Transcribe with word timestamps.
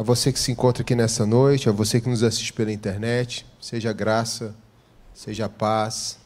a 0.00 0.02
você 0.02 0.32
que 0.32 0.40
se 0.40 0.50
encontra 0.50 0.82
aqui 0.82 0.94
nessa 0.94 1.26
noite, 1.26 1.68
a 1.68 1.72
você 1.72 2.00
que 2.00 2.08
nos 2.08 2.22
assiste 2.22 2.54
pela 2.54 2.72
internet, 2.72 3.44
seja 3.60 3.92
graça, 3.92 4.54
seja 5.12 5.46
paz, 5.46 6.18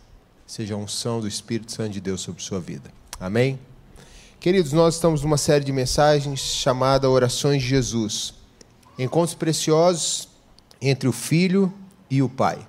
seja 0.47 0.77
unção 0.77 1.20
do 1.20 1.27
Espírito 1.27 1.73
Santo 1.73 1.91
de 1.91 2.00
Deus 2.00 2.21
sobre 2.21 2.41
sua 2.41 2.60
vida. 2.60 2.89
Amém? 3.18 3.58
Queridos, 4.39 4.73
nós 4.73 4.95
estamos 4.95 5.23
numa 5.23 5.37
série 5.37 5.65
de 5.65 5.73
mensagens 5.73 6.39
chamada 6.39 7.10
Orações 7.10 7.63
de 7.63 7.68
Jesus. 7.68 8.34
Encontros 8.96 9.34
preciosos 9.34 10.29
entre 10.80 11.09
o 11.09 11.12
Filho 11.12 11.75
e 12.09 12.22
o 12.22 12.29
Pai. 12.29 12.64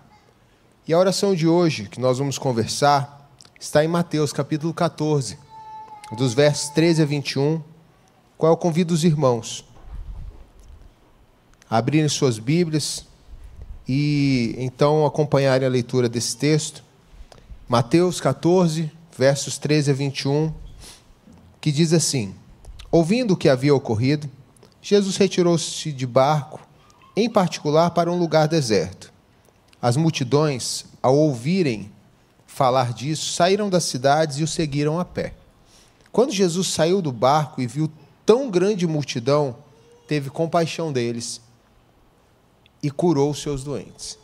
E 0.87 0.93
a 0.93 0.97
oração 0.97 1.35
de 1.35 1.47
hoje, 1.47 1.87
que 1.87 2.01
nós 2.01 2.17
vamos 2.17 2.39
conversar, 2.39 3.29
está 3.59 3.85
em 3.85 3.87
Mateus 3.87 4.33
capítulo 4.33 4.73
14, 4.73 5.37
dos 6.17 6.33
versos 6.33 6.69
13 6.69 7.03
a 7.03 7.05
21, 7.05 7.61
qual 8.35 8.53
eu 8.53 8.57
convido 8.57 8.91
os 8.91 9.03
irmãos 9.03 9.63
abrirem 11.69 12.09
suas 12.09 12.39
Bíblias 12.39 13.05
e 13.87 14.55
então 14.57 15.05
acompanharem 15.05 15.67
a 15.67 15.71
leitura 15.71 16.09
desse 16.09 16.37
texto. 16.37 16.83
Mateus 17.67 18.19
14, 18.19 18.91
versos 19.17 19.57
13 19.57 19.91
a 19.91 19.93
21, 19.93 20.53
que 21.59 21.71
diz 21.71 21.93
assim: 21.93 22.33
Ouvindo 22.91 23.33
o 23.33 23.37
que 23.37 23.49
havia 23.49 23.73
ocorrido, 23.73 24.29
Jesus 24.81 25.17
retirou-se 25.17 25.91
de 25.91 26.05
barco, 26.05 26.59
em 27.15 27.29
particular 27.29 27.91
para 27.91 28.11
um 28.11 28.19
lugar 28.19 28.47
deserto. 28.47 29.11
As 29.81 29.97
multidões, 29.97 30.85
ao 31.01 31.15
ouvirem 31.15 31.91
falar 32.47 32.93
disso, 32.93 33.33
saíram 33.33 33.69
das 33.69 33.83
cidades 33.83 34.37
e 34.37 34.43
o 34.43 34.47
seguiram 34.47 34.99
a 34.99 35.05
pé. 35.05 35.33
Quando 36.11 36.31
Jesus 36.31 36.67
saiu 36.67 37.01
do 37.01 37.11
barco 37.11 37.61
e 37.61 37.67
viu 37.67 37.91
tão 38.25 38.49
grande 38.49 38.87
multidão, 38.87 39.57
teve 40.07 40.29
compaixão 40.29 40.93
deles 40.93 41.41
e 42.85 42.91
curou 42.91 43.31
os 43.31 43.41
seus 43.41 43.63
doentes. 43.63 44.19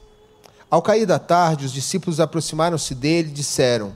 Ao 0.70 0.84
cair 0.84 1.08
da 1.08 1.17
tarde, 1.17 1.66
os 1.66 1.73
discípulos 1.73 2.20
aproximaram-se 2.20 2.94
dele 2.94 3.30
e 3.30 3.34
disseram: 3.34 3.95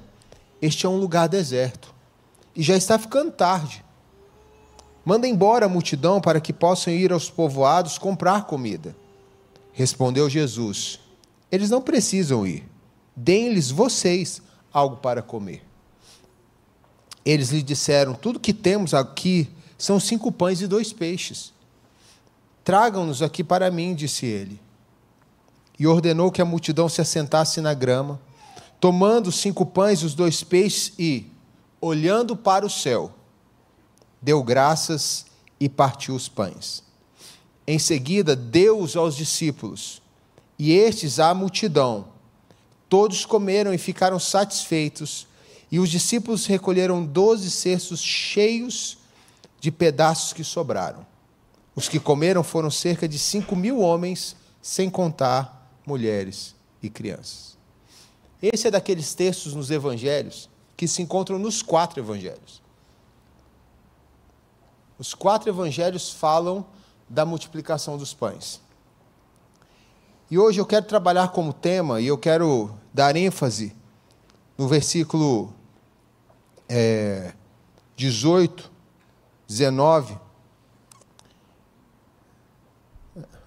Este 0.59 0.88
é 0.88 0.89
um 0.89 0.97
lugar 0.97 1.30
deserto 1.30 1.94
e 2.55 2.63
já 2.63 2.75
está 2.75 2.97
ficando 2.97 3.31
tarde. 3.31 3.85
Manda 5.05 5.27
embora 5.27 5.67
a 5.67 5.69
multidão 5.69 6.19
para 6.19 6.41
que 6.41 6.52
possam 6.52 6.91
ir 6.91 7.13
aos 7.13 7.30
povoados 7.30 7.99
comprar 7.99 8.47
comida. 8.47 8.95
Respondeu 9.72 10.27
Jesus: 10.27 11.00
Eles 11.52 11.69
não 11.69 11.79
precisam 11.79 12.47
ir. 12.47 12.67
Deem-lhes 13.16 13.69
vocês 13.69 14.41
algo 14.73 14.97
para 14.97 15.22
comer. 15.22 15.63
Eles 17.23 17.50
lhe 17.50 17.61
disseram: 17.61 18.16
Tudo 18.16 18.39
que 18.39 18.52
temos 18.52 18.95
aqui 18.95 19.47
são 19.77 20.00
cinco 20.00 20.31
pães 20.31 20.59
e 20.59 20.66
dois 20.66 20.91
peixes. 20.91 21.53
Tragam-nos 22.66 23.21
aqui 23.21 23.44
para 23.44 23.69
mim, 23.69 23.94
disse 23.94 24.25
ele. 24.25 24.59
E 25.77 25.85
ordenou 25.85 26.31
que 26.31 26.41
a 26.41 26.45
multidão 26.45 26.89
se 26.89 26.99
assentasse 26.99 27.61
na 27.61 27.75
grama, 27.75 28.19
tomando 28.80 29.31
cinco 29.31 29.67
pães 29.67 29.99
e 29.99 30.05
os 30.05 30.16
dois 30.16 30.44
peixes 30.44 30.91
e, 30.97 31.31
olhando 31.80 32.35
para 32.35 32.66
o 32.66 32.69
céu, 32.69 33.13
deu 34.19 34.41
graças 34.41 35.27
e 35.59 35.69
partiu 35.69 36.16
os 36.16 36.27
pães. 36.27 36.83
Em 37.67 37.77
seguida, 37.77 38.35
deu-os 38.35 38.95
aos 38.95 39.16
discípulos, 39.16 40.02
e 40.57 40.73
estes 40.73 41.19
à 41.19 41.35
multidão. 41.35 42.07
Todos 42.89 43.25
comeram 43.25 43.72
e 43.75 43.77
ficaram 43.77 44.17
satisfeitos, 44.17 45.27
e 45.72 45.77
os 45.79 45.89
discípulos 45.89 46.47
recolheram 46.47 47.05
doze 47.05 47.52
cestos 47.52 48.02
cheios 48.02 48.97
de 49.59 49.72
pedaços 49.72 50.33
que 50.33 50.44
sobraram. 50.44 51.05
Os 51.76 51.90
que 51.90 52.00
comeram 52.00 52.44
foram 52.44 52.72
cerca 52.72 53.08
de 53.08 53.20
cinco 53.20 53.56
mil 53.56 53.81
homens, 53.81 54.36
sem 54.62 54.90
contar 54.90 55.70
mulheres 55.86 56.56
e 56.81 56.90
crianças. 56.90 57.58
Esse 58.42 58.68
é 58.68 58.72
daqueles 58.72 59.14
textos 59.14 59.54
nos 59.54 59.70
evangelhos 59.70 60.50
que 60.78 60.88
se 60.88 61.02
encontram 61.02 61.38
nos 61.38 61.62
quatro 61.62 62.00
evangelhos. 62.00 62.62
Os 64.97 65.14
quatro 65.14 65.50
evangelhos 65.50 66.12
falam 66.12 66.66
da 67.09 67.25
multiplicação 67.25 67.97
dos 67.97 68.14
pães. 68.14 68.62
E 70.30 70.40
hoje 70.40 70.59
eu 70.59 70.66
quero 70.66 70.85
trabalhar 70.85 71.28
como 71.30 71.53
tema 71.53 72.02
e 72.02 72.08
eu 72.08 72.18
quero 72.18 72.74
dar 72.94 73.16
ênfase 73.16 73.75
no 74.58 74.68
versículo 74.68 75.53
é, 76.68 77.34
18, 77.96 78.72
19, 79.47 80.18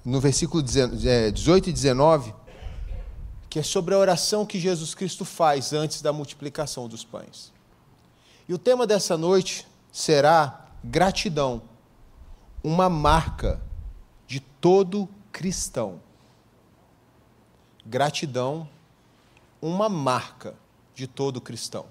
no 0.09 0.21
versículo 0.21 0.63
18 0.63 1.07
é, 1.07 1.69
e 1.69 1.73
19, 1.73 2.35
que 3.51 3.59
é 3.59 3.63
sobre 3.63 3.95
a 3.95 3.99
oração 3.99 4.47
que 4.47 4.59
Jesus 4.59 4.95
Cristo 4.95 5.23
faz 5.23 5.75
antes 5.75 6.01
da 6.01 6.15
multiplicação 6.15 6.89
dos 6.89 7.05
pães. 7.05 7.53
E 8.49 8.55
o 8.55 8.59
tema 8.59 8.87
dessa 8.87 9.19
noite 9.19 9.67
será 9.93 10.67
gratidão, 10.83 11.61
uma 12.65 12.89
marca 12.89 13.61
de 14.27 14.41
todo 14.41 15.07
cristão. 15.31 16.01
Gratidão, 17.85 18.67
uma 19.61 19.91
marca 19.91 20.55
de 20.95 21.07
todo 21.07 21.39
cristão. 21.39 21.85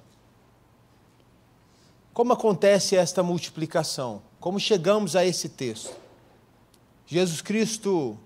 Como 2.15 2.33
acontece 2.33 2.95
esta 2.95 3.21
multiplicação? 3.21 4.23
Como 4.39 4.59
chegamos 4.59 5.15
a 5.15 5.23
esse 5.23 5.49
texto? 5.49 6.06
Jesus 7.07 7.41
Cristo 7.41 8.17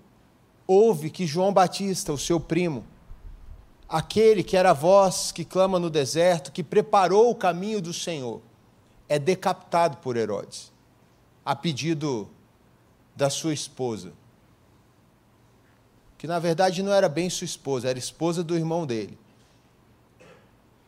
ouve 0.66 1.08
que 1.08 1.24
João 1.24 1.52
Batista, 1.52 2.12
o 2.12 2.18
seu 2.18 2.40
primo, 2.40 2.84
aquele 3.88 4.42
que 4.42 4.56
era 4.56 4.70
a 4.70 4.74
voz 4.74 5.30
que 5.30 5.44
clama 5.44 5.78
no 5.78 5.88
deserto, 5.88 6.50
que 6.50 6.64
preparou 6.64 7.30
o 7.30 7.34
caminho 7.34 7.80
do 7.80 7.92
Senhor, 7.92 8.42
é 9.08 9.20
decapitado 9.20 9.98
por 9.98 10.16
Herodes, 10.16 10.72
a 11.44 11.54
pedido 11.54 12.28
da 13.14 13.30
sua 13.30 13.54
esposa, 13.54 14.12
que 16.18 16.26
na 16.26 16.40
verdade 16.40 16.82
não 16.82 16.92
era 16.92 17.08
bem 17.08 17.30
sua 17.30 17.44
esposa, 17.44 17.88
era 17.88 17.98
esposa 17.98 18.42
do 18.42 18.56
irmão 18.56 18.84
dele. 18.84 19.16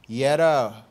E 0.09 0.25
era 0.25 0.85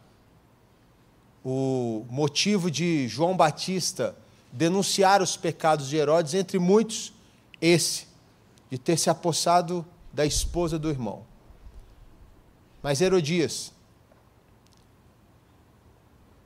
o 1.43 2.05
motivo 2.09 2.71
de 2.71 3.07
João 3.09 3.35
Batista 3.35 4.15
denunciar 4.53 5.19
os 5.19 5.35
pecados 5.35 5.89
de 5.89 5.97
Herodes, 5.97 6.35
entre 6.35 6.59
muitos, 6.59 7.11
esse, 7.59 8.05
de 8.69 8.77
ter 8.77 8.97
se 8.97 9.09
apossado 9.09 9.83
da 10.13 10.23
esposa 10.25 10.77
do 10.77 10.89
irmão. 10.91 11.25
Mas 12.83 13.01
Herodias, 13.01 13.71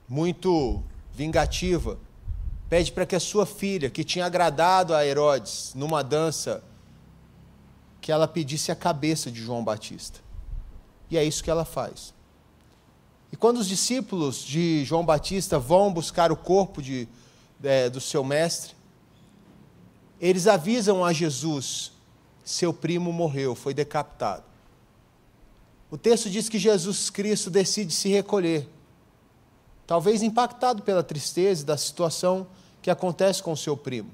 muito 0.08 0.82
vingativa, 1.12 1.98
pede 2.68 2.90
para 2.92 3.04
que 3.04 3.14
a 3.14 3.20
sua 3.20 3.44
filha, 3.44 3.90
que 3.90 4.02
tinha 4.02 4.24
agradado 4.24 4.94
a 4.94 5.04
Herodes 5.04 5.72
numa 5.74 6.02
dança, 6.02 6.64
que 8.00 8.10
ela 8.10 8.26
pedisse 8.26 8.72
a 8.72 8.76
cabeça 8.76 9.30
de 9.30 9.42
João 9.42 9.62
Batista. 9.62 10.20
E 11.10 11.18
é 11.18 11.24
isso 11.24 11.44
que 11.44 11.50
ela 11.50 11.64
faz. 11.64 12.14
E 13.30 13.36
quando 13.36 13.58
os 13.58 13.68
discípulos 13.68 14.42
de 14.42 14.82
João 14.86 15.04
Batista 15.04 15.58
vão 15.58 15.92
buscar 15.92 16.32
o 16.32 16.36
corpo 16.36 16.80
de 16.80 17.06
é, 17.62 17.88
do 17.88 18.00
seu 18.00 18.22
mestre, 18.22 18.74
eles 20.20 20.46
avisam 20.46 21.04
a 21.04 21.12
Jesus: 21.12 21.92
seu 22.44 22.72
primo 22.72 23.12
morreu, 23.12 23.54
foi 23.54 23.74
decapitado. 23.74 24.44
O 25.90 25.96
texto 25.96 26.28
diz 26.28 26.48
que 26.48 26.58
Jesus 26.58 27.08
Cristo 27.08 27.50
decide 27.50 27.92
se 27.94 28.08
recolher, 28.08 28.68
talvez 29.86 30.22
impactado 30.22 30.82
pela 30.82 31.02
tristeza 31.02 31.64
da 31.64 31.76
situação 31.76 32.46
que 32.82 32.90
acontece 32.90 33.42
com 33.42 33.56
seu 33.56 33.76
primo, 33.76 34.10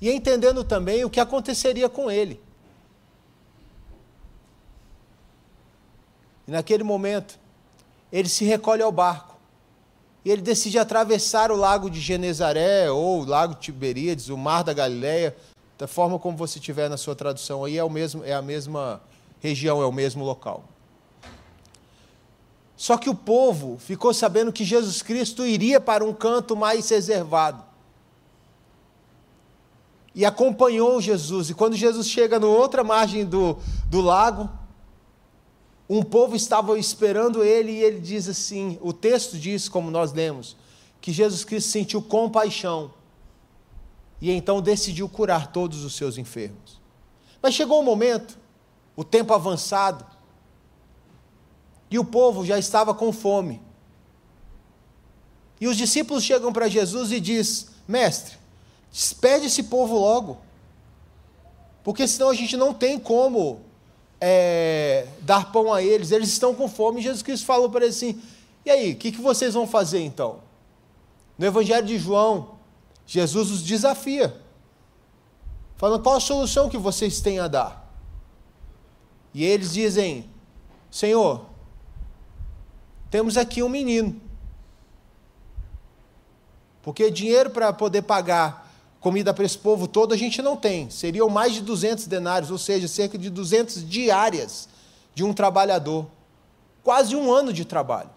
e 0.00 0.10
entendendo 0.10 0.62
também 0.62 1.04
o 1.04 1.10
que 1.10 1.20
aconteceria 1.20 1.88
com 1.88 2.10
ele. 2.10 2.40
E 6.46 6.50
naquele 6.50 6.84
momento, 6.84 7.38
ele 8.12 8.28
se 8.28 8.44
recolhe 8.44 8.82
ao 8.82 8.92
barco 8.92 9.35
e 10.26 10.30
ele 10.32 10.42
decide 10.42 10.76
atravessar 10.76 11.52
o 11.52 11.56
lago 11.56 11.88
de 11.88 12.00
Genezaré 12.00 12.90
ou 12.90 13.20
o 13.20 13.24
lago 13.24 13.54
de 13.54 13.60
Tiberíades, 13.60 14.28
o 14.28 14.36
mar 14.36 14.64
da 14.64 14.72
Galileia, 14.72 15.36
da 15.78 15.86
forma 15.86 16.18
como 16.18 16.36
você 16.36 16.58
tiver 16.58 16.90
na 16.90 16.96
sua 16.96 17.14
tradução 17.14 17.64
aí, 17.64 17.78
é, 17.78 17.84
o 17.84 17.88
mesmo, 17.88 18.24
é 18.24 18.34
a 18.34 18.42
mesma 18.42 19.00
região, 19.40 19.80
é 19.80 19.86
o 19.86 19.92
mesmo 19.92 20.24
local. 20.24 20.64
Só 22.76 22.96
que 22.96 23.08
o 23.08 23.14
povo 23.14 23.78
ficou 23.78 24.12
sabendo 24.12 24.52
que 24.52 24.64
Jesus 24.64 25.00
Cristo 25.00 25.46
iria 25.46 25.80
para 25.80 26.04
um 26.04 26.12
canto 26.12 26.56
mais 26.56 26.88
reservado. 26.90 27.62
E 30.12 30.24
acompanhou 30.24 31.00
Jesus. 31.00 31.50
E 31.50 31.54
quando 31.54 31.76
Jesus 31.76 32.08
chega 32.08 32.40
na 32.40 32.48
outra 32.48 32.82
margem 32.82 33.24
do, 33.24 33.56
do 33.88 34.00
lago, 34.00 34.50
um 35.88 36.02
povo 36.02 36.34
estava 36.34 36.78
esperando 36.78 37.44
ele 37.44 37.72
e 37.72 37.82
ele 37.82 38.00
diz 38.00 38.28
assim: 38.28 38.78
o 38.80 38.92
texto 38.92 39.38
diz, 39.38 39.68
como 39.68 39.90
nós 39.90 40.12
lemos, 40.12 40.56
que 41.00 41.12
Jesus 41.12 41.44
Cristo 41.44 41.70
sentiu 41.70 42.02
compaixão 42.02 42.92
e 44.20 44.30
então 44.30 44.60
decidiu 44.60 45.08
curar 45.08 45.52
todos 45.52 45.84
os 45.84 45.94
seus 45.94 46.18
enfermos. 46.18 46.80
Mas 47.40 47.54
chegou 47.54 47.80
um 47.80 47.84
momento, 47.84 48.38
o 48.96 49.04
tempo 49.04 49.32
avançado, 49.32 50.04
e 51.90 51.98
o 51.98 52.04
povo 52.04 52.44
já 52.44 52.58
estava 52.58 52.92
com 52.92 53.12
fome. 53.12 53.60
E 55.60 55.68
os 55.68 55.76
discípulos 55.76 56.24
chegam 56.24 56.52
para 56.52 56.68
Jesus 56.68 57.12
e 57.12 57.20
diz: 57.20 57.68
Mestre, 57.86 58.36
despede 58.90 59.46
esse 59.46 59.62
povo 59.62 59.96
logo, 59.96 60.38
porque 61.84 62.08
senão 62.08 62.30
a 62.30 62.34
gente 62.34 62.56
não 62.56 62.74
tem 62.74 62.98
como 62.98 63.60
é, 64.20 65.06
dar 65.20 65.52
pão 65.52 65.72
a 65.72 65.82
eles, 65.82 66.10
eles 66.10 66.28
estão 66.28 66.54
com 66.54 66.68
fome. 66.68 67.02
Jesus 67.02 67.22
Cristo 67.22 67.46
falou 67.46 67.70
para 67.70 67.84
eles 67.84 67.96
assim: 67.96 68.20
E 68.64 68.70
aí, 68.70 68.92
o 68.92 68.96
que, 68.96 69.12
que 69.12 69.20
vocês 69.20 69.54
vão 69.54 69.66
fazer 69.66 70.00
então? 70.00 70.40
No 71.38 71.46
Evangelho 71.46 71.86
de 71.86 71.98
João, 71.98 72.56
Jesus 73.06 73.50
os 73.50 73.62
desafia, 73.62 74.40
falando 75.76 76.02
qual 76.02 76.16
a 76.16 76.20
solução 76.20 76.68
que 76.68 76.78
vocês 76.78 77.20
têm 77.20 77.38
a 77.38 77.48
dar. 77.48 77.92
E 79.34 79.44
eles 79.44 79.74
dizem: 79.74 80.28
Senhor, 80.90 81.44
temos 83.10 83.36
aqui 83.36 83.62
um 83.62 83.68
menino. 83.68 84.20
Porque 86.82 87.10
dinheiro 87.10 87.50
para 87.50 87.72
poder 87.72 88.02
pagar 88.02 88.65
comida 89.00 89.32
para 89.32 89.44
esse 89.44 89.58
povo 89.58 89.86
todo 89.86 90.12
a 90.12 90.16
gente 90.16 90.42
não 90.42 90.56
tem. 90.56 90.90
Seriam 90.90 91.28
mais 91.28 91.54
de 91.54 91.60
200 91.60 92.06
denários, 92.06 92.50
ou 92.50 92.58
seja, 92.58 92.88
cerca 92.88 93.16
de 93.16 93.30
200 93.30 93.88
diárias 93.88 94.68
de 95.14 95.24
um 95.24 95.32
trabalhador. 95.32 96.06
Quase 96.82 97.16
um 97.16 97.32
ano 97.32 97.52
de 97.52 97.64
trabalho. 97.64 98.10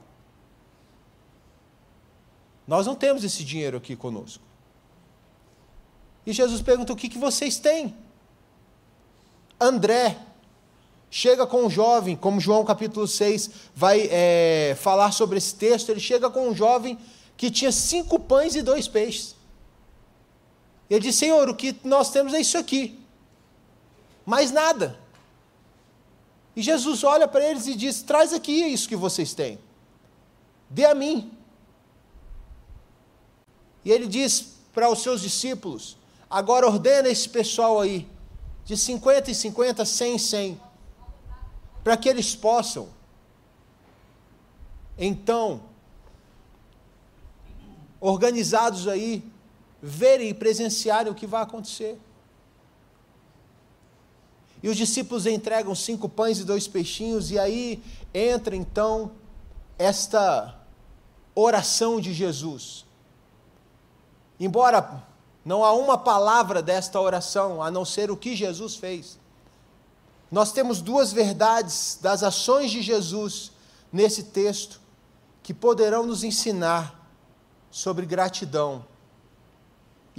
Nós 2.67 2.85
não 2.85 2.95
temos 2.95 3.23
esse 3.23 3.43
dinheiro 3.43 3.77
aqui 3.77 3.95
conosco. 3.95 4.43
E 6.25 6.33
Jesus 6.33 6.61
pergunta: 6.61 6.93
o 6.93 6.95
que, 6.95 7.09
que 7.09 7.17
vocês 7.17 7.57
têm? 7.57 7.95
André 9.59 10.17
chega 11.09 11.47
com 11.47 11.65
um 11.65 11.69
jovem, 11.69 12.15
como 12.15 12.39
João 12.39 12.63
capítulo 12.63 13.07
6 13.07 13.49
vai 13.75 14.07
é, 14.11 14.77
falar 14.79 15.11
sobre 15.11 15.37
esse 15.37 15.55
texto, 15.55 15.89
ele 15.89 15.99
chega 15.99 16.29
com 16.29 16.47
um 16.47 16.55
jovem 16.55 16.97
que 17.35 17.49
tinha 17.49 17.71
cinco 17.71 18.19
pães 18.19 18.55
e 18.55 18.61
dois 18.61 18.87
peixes. 18.87 19.35
Ele 20.89 20.99
diz: 20.99 21.15
Senhor, 21.15 21.47
o 21.47 21.55
que 21.55 21.75
nós 21.83 22.09
temos 22.11 22.33
é 22.33 22.41
isso 22.41 22.57
aqui, 22.57 22.99
mais 24.25 24.51
nada. 24.51 24.99
E 26.55 26.61
Jesus 26.61 27.03
olha 27.03 27.27
para 27.27 27.47
eles 27.47 27.67
e 27.67 27.75
diz: 27.75 28.01
Traz 28.01 28.33
aqui 28.33 28.51
isso 28.51 28.89
que 28.89 28.95
vocês 28.95 29.33
têm, 29.33 29.59
dê 30.69 30.85
a 30.85 30.95
mim. 30.95 31.31
E 33.85 33.91
ele 33.91 34.07
diz 34.07 34.55
para 34.73 34.89
os 34.89 35.01
seus 35.01 35.21
discípulos: 35.21 35.97
Agora 36.29 36.67
ordena 36.67 37.07
esse 37.07 37.29
pessoal 37.29 37.79
aí, 37.79 38.07
de 38.65 38.75
50 38.75 39.31
e 39.31 39.35
50, 39.35 39.85
100 39.85 40.15
e 40.15 40.19
100, 40.19 40.61
para 41.83 41.95
que 41.95 42.09
eles 42.09 42.35
possam, 42.35 42.89
então, 44.97 45.61
organizados 48.01 48.87
aí, 48.87 49.23
verem 49.81 50.29
e 50.29 50.33
presenciarem 50.33 51.11
o 51.11 51.15
que 51.15 51.27
vai 51.27 51.41
acontecer. 51.41 51.99
E 54.61 54.67
os 54.67 54.75
discípulos 54.75 55.25
entregam 55.25 55.73
cinco 55.73 56.09
pães 56.09 56.39
e 56.39 56.43
dois 56.43 56.67
peixinhos, 56.67 57.31
e 57.31 57.39
aí 57.39 57.81
entra 58.13 58.55
então 58.55 59.11
esta 59.77 60.59
oração 61.33 62.01
de 62.01 62.13
Jesus. 62.13 62.85
Embora 64.39 65.03
não 65.45 65.63
há 65.63 65.71
uma 65.73 65.97
palavra 65.97 66.61
desta 66.61 66.99
oração 66.99 67.63
a 67.63 67.71
não 67.71 67.85
ser 67.85 68.11
o 68.11 68.17
que 68.17 68.35
Jesus 68.35 68.75
fez. 68.75 69.17
Nós 70.29 70.51
temos 70.51 70.81
duas 70.81 71.11
verdades 71.11 71.97
das 72.01 72.21
ações 72.21 72.69
de 72.69 72.81
Jesus 72.81 73.51
nesse 73.91 74.23
texto 74.23 74.79
que 75.41 75.53
poderão 75.53 76.05
nos 76.05 76.23
ensinar 76.23 77.09
sobre 77.71 78.05
gratidão. 78.05 78.85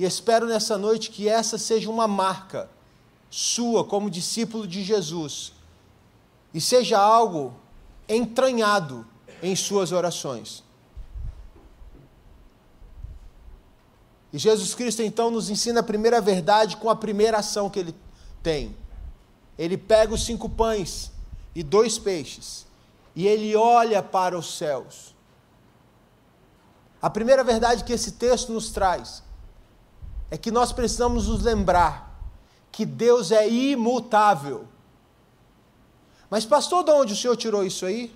E 0.01 0.05
espero 0.07 0.47
nessa 0.47 0.79
noite 0.79 1.11
que 1.11 1.29
essa 1.29 1.59
seja 1.59 1.91
uma 1.91 2.09
marca 2.09 2.71
sua 3.29 3.85
como 3.85 4.09
discípulo 4.09 4.67
de 4.67 4.83
Jesus 4.83 5.53
e 6.55 6.61
seja 6.61 6.99
algo 6.99 7.55
entranhado 8.09 9.07
em 9.43 9.55
suas 9.55 9.93
orações. 9.93 10.65
E 14.33 14.39
Jesus 14.39 14.75
Cristo 14.75 15.03
então 15.03 15.31
nos 15.31 15.51
ensina 15.51 15.81
a 15.81 15.83
primeira 15.83 16.19
verdade 16.19 16.79
com 16.79 16.89
a 16.89 16.97
primeira 16.97 17.37
ação 17.37 17.69
que 17.69 17.79
ele 17.79 17.95
tem. 18.43 18.75
Ele 19.59 19.77
pega 19.77 20.15
os 20.15 20.25
cinco 20.25 20.49
pães 20.49 21.13
e 21.55 21.63
dois 21.63 21.99
peixes 21.99 22.67
e 23.15 23.27
ele 23.27 23.55
olha 23.55 24.03
para 24.03 24.39
os 24.39 24.57
céus. 24.57 25.15
A 27.03 27.11
primeira 27.11 27.45
verdade 27.45 27.85
que 27.85 27.93
esse 27.93 28.13
texto 28.13 28.51
nos 28.51 28.71
traz 28.71 29.29
é 30.31 30.39
que 30.39 30.51
nós 30.51 30.73
precisamos 30.73 31.27
nos 31.27 31.43
lembrar 31.43 32.11
que 32.71 32.87
Deus 32.87 33.33
é 33.33 33.49
imutável. 33.49 34.69
Mas, 36.31 36.45
pastor, 36.45 36.85
de 36.85 36.93
onde 36.93 37.13
o 37.13 37.17
senhor 37.17 37.37
tirou 37.37 37.65
isso 37.65 37.85
aí? 37.85 38.15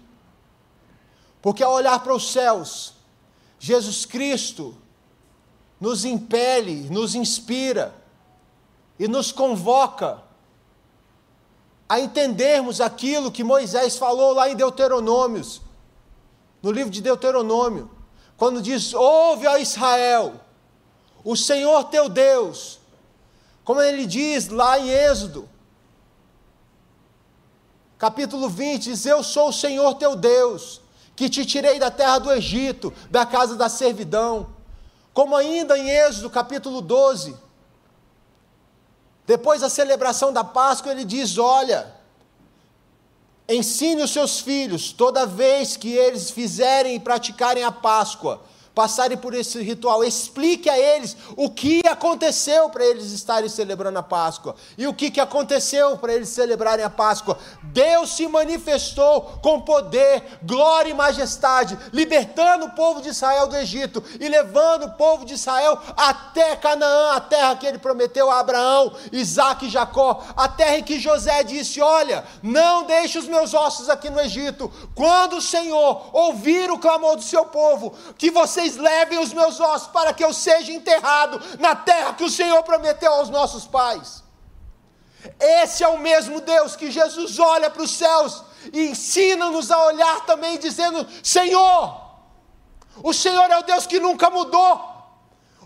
Porque 1.43 1.63
ao 1.63 1.73
olhar 1.73 1.99
para 1.99 2.15
os 2.15 2.31
céus, 2.31 2.95
Jesus 3.59 4.07
Cristo 4.07 4.77
nos 5.81 6.05
impele, 6.05 6.89
nos 6.89 7.15
inspira 7.15 7.95
e 8.99 9.09
nos 9.09 9.33
convoca 9.33 10.23
a 11.89 11.99
entendermos 12.01 12.81
aquilo 12.81 13.31
que 13.31 13.45
Moisés 13.45 13.99
falou 13.99 14.33
lá 14.33 14.49
em 14.49 14.57
Deuteronômios, 14.57 15.61
no 16.63 16.71
livro 16.71 16.91
de 16.91 17.03
Deuteronômio, 17.03 17.91
quando 18.37 18.63
diz: 18.63 18.95
Ouve, 18.95 19.47
ó 19.47 19.59
Israel, 19.59 20.41
o 21.25 21.35
Senhor 21.35 21.85
teu 21.85 22.09
Deus, 22.09 22.79
como 23.65 23.81
ele 23.81 24.07
diz 24.07 24.49
lá 24.49 24.79
em 24.79 24.91
Êxodo, 24.91 25.49
capítulo 27.99 28.49
20: 28.49 28.85
diz: 28.85 29.07
Eu 29.07 29.23
sou 29.25 29.49
o 29.49 29.53
Senhor 29.53 29.95
teu 29.95 30.15
Deus, 30.15 30.83
que 31.17 31.31
te 31.31 31.47
tirei 31.47 31.79
da 31.79 31.91
terra 31.91 32.19
do 32.19 32.31
Egito, 32.31 32.93
da 33.11 33.25
casa 33.25 33.57
da 33.57 33.71
servidão. 33.71 34.53
Como 35.15 35.35
ainda 35.35 35.79
em 35.79 35.89
Êxodo 35.89 36.29
capítulo 36.29 36.83
12, 36.83 37.37
depois 39.27 39.63
da 39.63 39.71
celebração 39.71 40.33
da 40.33 40.45
Páscoa, 40.45 40.93
ele 40.93 41.05
diz: 41.05 41.39
Olha, 41.39 41.91
ensine 43.49 44.03
os 44.03 44.11
seus 44.11 44.41
filhos, 44.41 44.93
toda 44.93 45.25
vez 45.25 45.77
que 45.77 45.89
eles 45.89 46.31
fizerem 46.31 46.97
e 46.97 47.01
praticarem 47.01 47.65
a 47.65 47.73
Páscoa, 47.73 48.43
passarem 48.75 49.17
por 49.17 49.33
esse 49.35 49.63
ritual, 49.63 50.03
explique 50.03 50.69
a 50.69 50.79
eles 50.79 51.17
o 51.37 51.49
que 51.49 51.81
aconteceu 51.89 52.69
para 52.69 52.85
eles 52.85 53.13
estarem 53.13 53.49
celebrando 53.49 53.99
a 53.99 54.03
Páscoa. 54.03 54.57
E 54.77 54.87
o 54.87 54.93
que, 54.93 55.11
que 55.11 55.21
aconteceu 55.21 55.97
para 55.97 56.13
eles 56.13 56.29
celebrarem 56.29 56.85
a 56.85 56.91
Páscoa? 56.91 57.39
Deus 57.63 58.17
se 58.17 58.27
manifestou 58.27 59.39
com 59.43 59.61
poder, 59.61 60.23
glória 60.43 60.91
e 60.91 60.95
majestade, 60.95 61.79
libertando 61.93 62.67
o 62.67 62.71
povo 62.71 63.01
de 63.01 63.11
Israel 63.11 63.47
do 63.47 63.57
Egito 63.57 64.03
e 64.19 64.29
levando 64.29 64.87
o 64.87 64.93
povo 64.93 65.25
de 65.25 65.35
Israel 65.35 65.79
até 65.97 66.57
Canaã, 66.57 67.13
a 67.13 67.21
terra 67.21 67.57
que 67.57 67.67
ele 67.67 67.79
prometeu 67.79 68.31
a 68.31 68.41
Abraão, 68.41 68.93
Isaac 69.13 69.67
e 69.67 69.71
Jacó, 69.71 70.25
a 70.37 70.49
terra 70.49 70.79
em 70.79 70.83
que 70.83 70.99
José 70.99 71.45
disse: 71.45 71.81
Olha, 71.81 72.25
não 72.43 72.85
deixe 72.85 73.19
os 73.19 73.29
meus 73.29 73.55
ossos 73.55 73.89
aqui 73.89 74.11
no 74.11 74.21
Egito. 74.21 74.71
Quando 74.95 75.37
o 75.37 75.43
Senhor 75.43 76.11
ouvir 76.13 76.71
o 76.71 76.79
clamor 76.79 77.17
do 77.17 77.23
seu 77.23 77.45
povo, 77.45 77.95
que 78.19 78.31
você 78.31 78.64
vocês 78.65 78.77
levem 78.77 79.19
os 79.19 79.33
meus 79.33 79.61
ossos 79.61 79.89
para 79.89 80.15
que 80.15 80.25
eu 80.25 80.33
seja 80.33 80.73
enterrado 80.73 81.41
na 81.59 81.77
terra 81.77 82.15
que 82.15 82.25
o 82.25 82.31
Senhor 82.31 82.63
prometeu 82.63 83.13
aos 83.13 83.29
nossos 83.29 83.67
pais. 83.67 84.25
Esse 85.39 85.85
é 85.85 85.89
o 85.89 85.99
mesmo 85.99 86.41
Deus 86.41 86.75
que 86.75 86.91
Jesus 86.91 87.39
olha 87.39 87.71
para 87.71 87.83
os 87.83 87.91
céus 87.91 88.43
e 88.73 88.89
ensina-nos 88.89 89.71
a 89.71 89.87
olhar 89.87 90.25
também, 90.25 90.59
dizendo: 90.59 91.07
Senhor, 91.23 92.01
o 93.03 93.13
Senhor 93.13 93.51
é 93.51 93.59
o 93.59 93.63
Deus 93.63 93.87
que 93.87 94.01
nunca 94.01 94.31
mudou, 94.31 94.81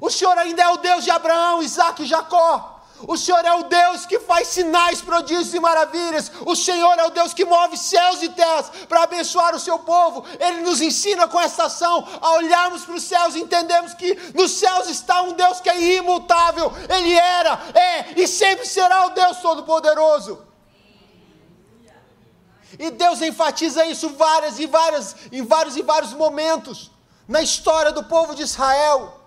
o 0.00 0.11
Senhor 0.11 0.37
ainda 0.37 0.62
é 0.62 0.69
o 0.69 0.78
Deus 0.78 1.05
de 1.05 1.11
Abraão, 1.11 1.62
Isaac 1.62 2.02
e 2.02 2.07
Jacó. 2.07 2.77
O 3.07 3.17
Senhor 3.17 3.45
é 3.45 3.52
o 3.55 3.64
Deus 3.64 4.07
que 4.07 4.19
faz 4.19 4.49
sinais, 4.49 5.00
prodígios 5.00 5.55
e 5.55 5.61
maravilhas. 5.61 6.33
O 6.45 6.57
Senhor 6.57 6.99
é 6.99 7.05
o 7.05 7.11
Deus 7.11 7.33
que 7.33 7.45
move 7.45 7.76
céus 7.76 8.23
e 8.23 8.28
terras 8.28 8.71
para 8.88 9.05
abençoar 9.05 9.55
o 9.55 9.61
seu 9.61 9.78
povo. 9.78 10.25
Ele 10.40 10.62
nos 10.62 10.81
ensina 10.81 11.28
com 11.28 11.40
essa 11.40 11.64
ação 11.64 12.07
a 12.21 12.33
olharmos 12.33 12.85
para 12.85 12.95
os 12.95 13.05
céus 13.05 13.35
e 13.35 13.40
entendermos 13.40 13.95
que 13.95 14.17
nos 14.35 14.52
céus 14.52 14.88
está 14.88 15.23
um 15.23 15.33
Deus 15.33 15.61
que 15.61 15.71
é 15.71 15.97
imutável. 15.97 16.73
Ele 16.88 17.12
era, 17.12 17.61
é 17.75 18.21
e 18.21 18.26
sempre 18.26 18.67
será 18.67 19.07
o 19.07 19.11
Deus 19.11 19.37
Todo-Poderoso. 19.38 20.47
E 22.78 22.90
Deus 22.90 23.23
enfatiza 23.23 23.87
isso 23.87 24.11
várias 24.11 24.59
e 24.59 24.67
várias, 24.67 25.14
em 25.33 25.43
vários 25.43 25.76
e 25.76 25.83
vários 25.83 26.12
momentos 26.12 26.90
na 27.26 27.43
história 27.43 27.93
do 27.93 28.05
povo 28.05 28.35
de 28.35 28.43
Israel. 28.43 29.17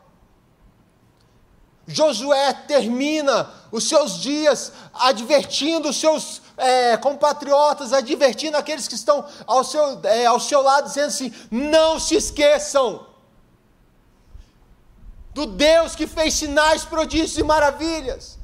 Josué 1.93 2.53
termina 2.67 3.49
os 3.71 3.87
seus 3.87 4.19
dias 4.19 4.71
advertindo 4.93 5.89
os 5.89 5.99
seus 5.99 6.41
é, 6.57 6.97
compatriotas, 6.97 7.93
advertindo 7.93 8.57
aqueles 8.57 8.87
que 8.87 8.95
estão 8.95 9.25
ao 9.47 9.63
seu, 9.63 9.99
é, 10.03 10.25
ao 10.25 10.39
seu 10.39 10.61
lado, 10.61 10.87
dizendo 10.87 11.07
assim: 11.07 11.33
não 11.49 11.99
se 11.99 12.15
esqueçam 12.15 13.07
do 15.33 15.45
Deus 15.45 15.95
que 15.95 16.07
fez 16.07 16.33
sinais, 16.33 16.83
prodígios 16.83 17.37
e 17.37 17.43
maravilhas. 17.43 18.39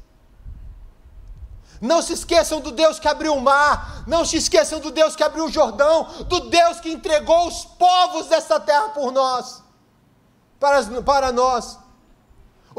Não 1.80 2.02
se 2.02 2.12
esqueçam 2.12 2.60
do 2.60 2.72
Deus 2.72 2.98
que 2.98 3.06
abriu 3.06 3.34
o 3.34 3.40
mar, 3.40 4.02
não 4.06 4.24
se 4.24 4.36
esqueçam 4.36 4.80
do 4.80 4.90
Deus 4.90 5.14
que 5.14 5.22
abriu 5.22 5.44
o 5.44 5.50
Jordão, 5.50 6.04
do 6.24 6.40
Deus 6.40 6.80
que 6.80 6.90
entregou 6.90 7.46
os 7.46 7.64
povos 7.64 8.26
desta 8.26 8.58
terra 8.58 8.88
por 8.88 9.12
nós, 9.12 9.62
para, 10.58 10.82
para 11.02 11.30
nós. 11.30 11.78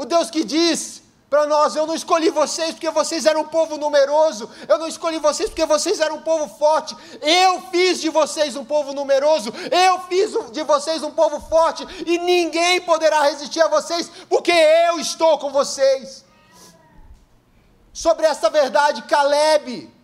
O 0.00 0.06
Deus 0.06 0.30
que 0.30 0.42
diz 0.44 1.02
para 1.28 1.46
nós: 1.46 1.76
Eu 1.76 1.86
não 1.86 1.94
escolhi 1.94 2.30
vocês 2.30 2.70
porque 2.70 2.88
vocês 2.88 3.26
eram 3.26 3.42
um 3.42 3.48
povo 3.48 3.76
numeroso, 3.76 4.48
eu 4.66 4.78
não 4.78 4.88
escolhi 4.88 5.18
vocês 5.18 5.50
porque 5.50 5.66
vocês 5.66 6.00
eram 6.00 6.16
um 6.16 6.22
povo 6.22 6.48
forte, 6.56 6.96
eu 7.20 7.60
fiz 7.70 8.00
de 8.00 8.08
vocês 8.08 8.56
um 8.56 8.64
povo 8.64 8.94
numeroso, 8.94 9.52
eu 9.70 10.00
fiz 10.08 10.30
de 10.52 10.62
vocês 10.62 11.02
um 11.02 11.10
povo 11.10 11.38
forte, 11.38 11.86
e 12.06 12.16
ninguém 12.16 12.80
poderá 12.80 13.24
resistir 13.24 13.60
a 13.60 13.68
vocês, 13.68 14.10
porque 14.26 14.50
eu 14.50 14.98
estou 14.98 15.38
com 15.38 15.52
vocês 15.52 16.24
sobre 17.92 18.24
essa 18.24 18.48
verdade 18.48 19.02
Caleb. 19.02 20.00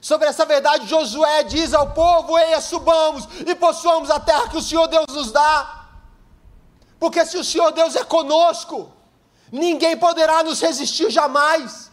Sobre 0.00 0.28
essa 0.28 0.44
verdade, 0.44 0.86
Josué 0.86 1.42
diz 1.42 1.74
ao 1.74 1.90
povo: 1.90 2.38
Eia, 2.38 2.60
subamos 2.60 3.26
e 3.44 3.52
possuamos 3.56 4.12
a 4.12 4.20
terra 4.20 4.48
que 4.48 4.56
o 4.56 4.62
Senhor 4.62 4.86
Deus 4.86 5.06
nos 5.10 5.32
dá. 5.32 5.81
Porque 7.02 7.26
se 7.26 7.36
o 7.36 7.42
Senhor 7.42 7.72
Deus 7.72 7.96
é 7.96 8.04
conosco, 8.04 8.92
ninguém 9.50 9.96
poderá 9.96 10.44
nos 10.44 10.60
resistir 10.60 11.10
jamais. 11.10 11.90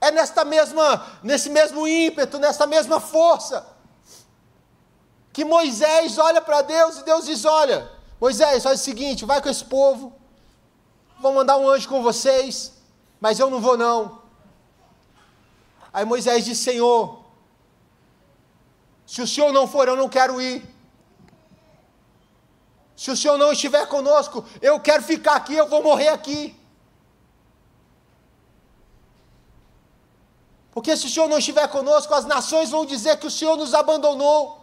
É 0.00 0.12
nesta 0.12 0.44
mesma, 0.44 1.04
nesse 1.24 1.50
mesmo 1.50 1.88
ímpeto, 1.88 2.38
nessa 2.38 2.64
mesma 2.64 3.00
força, 3.00 3.66
que 5.32 5.44
Moisés 5.44 6.18
olha 6.18 6.40
para 6.40 6.62
Deus 6.62 6.98
e 6.98 7.02
Deus 7.02 7.24
diz: 7.24 7.44
Olha, 7.44 7.90
Moisés, 8.20 8.62
faz 8.62 8.80
o 8.80 8.84
seguinte, 8.84 9.24
vai 9.24 9.42
com 9.42 9.48
esse 9.48 9.64
povo, 9.64 10.14
vou 11.18 11.34
mandar 11.34 11.56
um 11.56 11.68
anjo 11.68 11.88
com 11.88 12.00
vocês, 12.00 12.74
mas 13.20 13.40
eu 13.40 13.50
não 13.50 13.60
vou 13.60 13.76
não. 13.76 14.22
Aí 15.92 16.04
Moisés 16.04 16.44
disse: 16.44 16.62
Senhor, 16.62 17.24
se 19.04 19.20
o 19.20 19.26
Senhor 19.26 19.52
não 19.52 19.66
for, 19.66 19.88
eu 19.88 19.96
não 19.96 20.08
quero 20.08 20.40
ir. 20.40 20.75
Se 22.96 23.10
o 23.10 23.16
Senhor 23.16 23.36
não 23.36 23.52
estiver 23.52 23.86
conosco, 23.86 24.44
eu 24.62 24.80
quero 24.80 25.02
ficar 25.02 25.36
aqui, 25.36 25.54
eu 25.54 25.68
vou 25.68 25.82
morrer 25.82 26.08
aqui. 26.08 26.58
Porque 30.72 30.96
se 30.96 31.06
o 31.06 31.10
Senhor 31.10 31.28
não 31.28 31.38
estiver 31.38 31.68
conosco, 31.68 32.12
as 32.14 32.24
nações 32.24 32.70
vão 32.70 32.84
dizer 32.84 33.18
que 33.18 33.26
o 33.26 33.30
Senhor 33.30 33.56
nos 33.56 33.74
abandonou. 33.74 34.60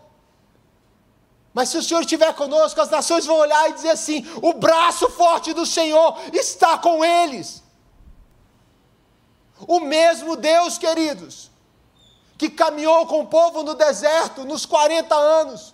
Mas 1.54 1.70
se 1.70 1.78
o 1.78 1.84
Senhor 1.84 2.02
estiver 2.02 2.34
conosco, 2.34 2.82
as 2.82 2.90
nações 2.90 3.26
vão 3.26 3.38
olhar 3.38 3.70
e 3.70 3.74
dizer 3.74 3.92
assim: 3.92 4.26
o 4.42 4.54
braço 4.54 5.10
forte 5.10 5.54
do 5.54 5.66
Senhor 5.66 6.18
está 6.34 6.78
com 6.78 7.06
eles. 7.06 7.64
O 9.68 9.80
mesmo 9.80 10.36
Deus, 10.36 10.78
queridos, 10.78 11.52
que 12.38 12.50
caminhou 12.50 13.06
com 13.06 13.22
o 13.22 13.28
povo 13.28 13.64
no 13.64 13.76
deserto 13.76 14.44
nos 14.44 14.66
40 14.66 15.16
anos, 15.16 15.73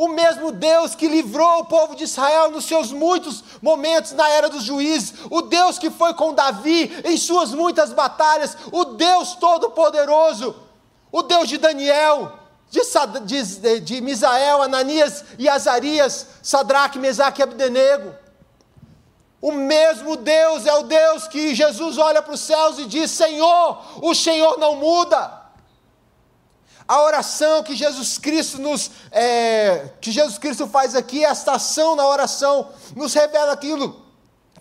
o 0.00 0.08
mesmo 0.08 0.50
Deus 0.50 0.94
que 0.94 1.06
livrou 1.06 1.58
o 1.58 1.64
povo 1.66 1.94
de 1.94 2.04
Israel 2.04 2.50
nos 2.50 2.64
seus 2.64 2.90
muitos 2.90 3.44
momentos 3.60 4.12
na 4.12 4.26
era 4.30 4.48
dos 4.48 4.62
juízes, 4.62 5.12
o 5.28 5.42
Deus 5.42 5.78
que 5.78 5.90
foi 5.90 6.14
com 6.14 6.32
Davi 6.32 6.90
em 7.04 7.18
suas 7.18 7.52
muitas 7.52 7.92
batalhas, 7.92 8.56
o 8.72 8.82
Deus 8.86 9.34
Todo-Poderoso, 9.34 10.56
o 11.12 11.20
Deus 11.20 11.50
de 11.50 11.58
Daniel, 11.58 12.32
de, 12.70 12.80
de, 13.26 13.80
de 13.80 14.00
Misael, 14.00 14.62
Ananias 14.62 15.22
e 15.38 15.46
Azarias, 15.50 16.28
Sadraque, 16.42 16.98
Mesaque 16.98 17.42
e 17.42 17.44
Abdenego. 17.44 18.14
O 19.38 19.52
mesmo 19.52 20.16
Deus 20.16 20.64
é 20.64 20.72
o 20.72 20.84
Deus 20.84 21.28
que 21.28 21.54
Jesus 21.54 21.98
olha 21.98 22.22
para 22.22 22.32
os 22.32 22.40
céus 22.40 22.78
e 22.78 22.86
diz: 22.86 23.10
Senhor, 23.10 24.00
o 24.00 24.14
Senhor 24.14 24.58
não 24.58 24.76
muda. 24.76 25.39
A 26.90 27.02
oração 27.02 27.62
que 27.62 27.76
Jesus 27.76 28.18
Cristo 28.18 28.58
nos, 28.58 28.90
é, 29.12 29.90
que 30.00 30.10
Jesus 30.10 30.38
Cristo 30.38 30.66
faz 30.66 30.96
aqui, 30.96 31.24
esta 31.24 31.52
ação 31.52 31.94
na 31.94 32.04
oração, 32.04 32.70
nos 32.96 33.14
revela 33.14 33.52
aquilo 33.52 34.04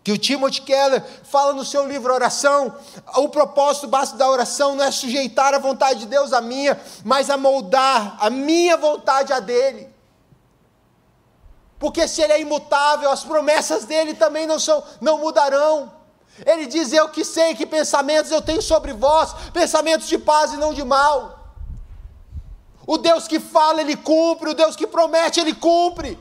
que 0.04 0.12
o 0.12 0.18
Timothy 0.18 0.62
Keller 0.62 1.04
fala 1.24 1.54
no 1.54 1.66
seu 1.66 1.88
livro 1.88 2.14
Oração, 2.14 2.76
o 3.16 3.30
propósito 3.30 3.88
básico 3.88 4.20
da 4.20 4.30
oração 4.30 4.76
não 4.76 4.84
é 4.84 4.92
sujeitar 4.92 5.56
a 5.56 5.58
vontade 5.58 6.02
de 6.02 6.06
Deus 6.06 6.32
à 6.32 6.40
minha, 6.40 6.80
mas 7.04 7.32
a 7.32 7.36
moldar 7.36 8.16
a 8.20 8.30
minha 8.30 8.78
vontade 8.78 9.34
à 9.34 9.40
dele. 9.40 9.90
Porque 11.80 12.08
se 12.08 12.22
ele 12.22 12.34
é 12.34 12.42
imutável, 12.42 13.10
as 13.10 13.24
promessas 13.24 13.86
dele 13.86 14.14
também 14.14 14.46
não 14.46 14.60
são, 14.60 14.84
não 15.02 15.18
mudarão. 15.18 15.92
Ele 16.46 16.68
diz: 16.68 16.94
"Eu 16.94 17.10
que 17.10 17.26
sei 17.26 17.56
que 17.56 17.66
pensamentos 17.66 18.32
eu 18.32 18.40
tenho 18.40 18.62
sobre 18.62 18.94
vós, 18.94 19.34
pensamentos 19.52 20.08
de 20.08 20.20
paz 20.20 20.54
e 20.54 20.58
não 20.58 20.76
de 20.76 20.84
mal". 20.84 21.39
O 22.92 22.98
Deus 22.98 23.28
que 23.28 23.40
fala, 23.40 23.82
ele 23.82 23.96
cumpre, 23.96 24.50
o 24.50 24.54
Deus 24.56 24.76
que 24.76 24.88
promete, 24.88 25.40
ele 25.40 25.54
cumpre. 25.54 26.18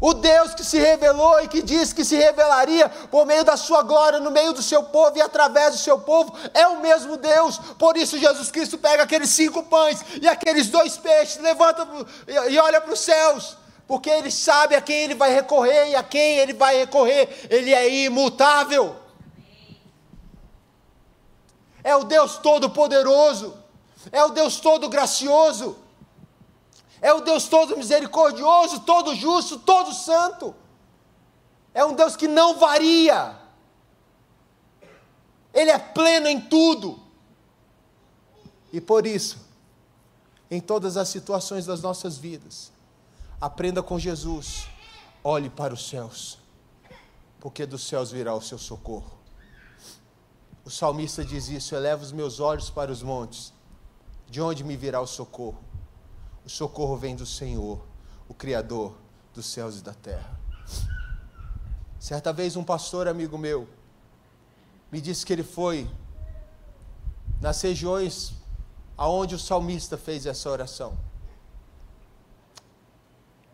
O 0.00 0.12
Deus 0.12 0.52
que 0.52 0.64
se 0.64 0.80
revelou 0.80 1.40
e 1.42 1.46
que 1.46 1.62
disse 1.62 1.94
que 1.94 2.04
se 2.04 2.16
revelaria 2.16 2.88
por 2.88 3.24
meio 3.24 3.44
da 3.44 3.56
sua 3.56 3.84
glória 3.84 4.18
no 4.18 4.32
meio 4.32 4.52
do 4.52 4.60
seu 4.60 4.82
povo 4.82 5.16
e 5.16 5.22
através 5.22 5.70
do 5.70 5.78
seu 5.78 6.00
povo, 6.00 6.34
é 6.52 6.66
o 6.66 6.80
mesmo 6.80 7.16
Deus. 7.16 7.58
Por 7.78 7.96
isso, 7.96 8.18
Jesus 8.18 8.50
Cristo 8.50 8.76
pega 8.76 9.04
aqueles 9.04 9.30
cinco 9.30 9.62
pães 9.62 10.04
e 10.20 10.26
aqueles 10.26 10.70
dois 10.70 10.96
peixes, 10.96 11.40
levanta 11.40 11.86
e 12.50 12.58
olha 12.58 12.80
para 12.80 12.92
os 12.92 12.98
céus, 12.98 13.56
porque 13.86 14.10
ele 14.10 14.32
sabe 14.32 14.74
a 14.74 14.80
quem 14.80 15.02
ele 15.02 15.14
vai 15.14 15.32
recorrer 15.32 15.90
e 15.90 15.94
a 15.94 16.02
quem 16.02 16.38
ele 16.38 16.52
vai 16.52 16.78
recorrer, 16.78 17.46
ele 17.48 17.72
é 17.72 17.88
imutável. 17.88 18.96
É 21.84 21.94
o 21.94 22.02
Deus 22.02 22.38
Todo-Poderoso, 22.38 23.62
é 24.12 24.24
o 24.24 24.30
Deus 24.30 24.60
Todo-Gracioso 24.60 25.84
é 27.04 27.12
o 27.12 27.20
Deus 27.20 27.46
todo 27.48 27.76
misericordioso, 27.76 28.80
todo 28.80 29.14
justo, 29.14 29.58
todo 29.58 29.92
santo. 29.92 30.54
É 31.74 31.84
um 31.84 31.94
Deus 31.94 32.16
que 32.16 32.26
não 32.26 32.58
varia. 32.58 33.38
Ele 35.52 35.70
é 35.70 35.78
pleno 35.78 36.26
em 36.28 36.40
tudo. 36.40 36.98
E 38.72 38.80
por 38.80 39.06
isso, 39.06 39.36
em 40.50 40.62
todas 40.62 40.96
as 40.96 41.10
situações 41.10 41.66
das 41.66 41.82
nossas 41.82 42.16
vidas, 42.16 42.72
aprenda 43.38 43.82
com 43.82 43.98
Jesus, 43.98 44.66
olhe 45.22 45.50
para 45.50 45.74
os 45.74 45.86
céus, 45.86 46.38
porque 47.38 47.66
dos 47.66 47.86
céus 47.86 48.12
virá 48.12 48.34
o 48.34 48.40
seu 48.40 48.56
socorro. 48.56 49.12
O 50.64 50.70
salmista 50.70 51.22
diz 51.22 51.48
isso: 51.48 51.74
eleva 51.74 52.02
os 52.02 52.12
meus 52.12 52.40
olhos 52.40 52.70
para 52.70 52.90
os 52.90 53.02
montes, 53.02 53.52
de 54.28 54.40
onde 54.40 54.64
me 54.64 54.76
virá 54.76 55.00
o 55.00 55.06
socorro? 55.06 55.58
O 56.44 56.48
socorro 56.48 56.96
vem 56.96 57.16
do 57.16 57.24
Senhor, 57.24 57.80
o 58.28 58.34
Criador 58.34 58.94
dos 59.32 59.46
céus 59.46 59.78
e 59.78 59.82
da 59.82 59.94
terra. 59.94 60.38
Certa 61.98 62.32
vez, 62.32 62.54
um 62.54 62.62
pastor 62.62 63.08
amigo 63.08 63.38
meu 63.38 63.66
me 64.92 65.00
disse 65.00 65.24
que 65.24 65.32
ele 65.32 65.42
foi 65.42 65.90
nas 67.40 67.62
regiões 67.62 68.34
aonde 68.96 69.34
o 69.34 69.38
salmista 69.38 69.96
fez 69.96 70.26
essa 70.26 70.50
oração. 70.50 70.98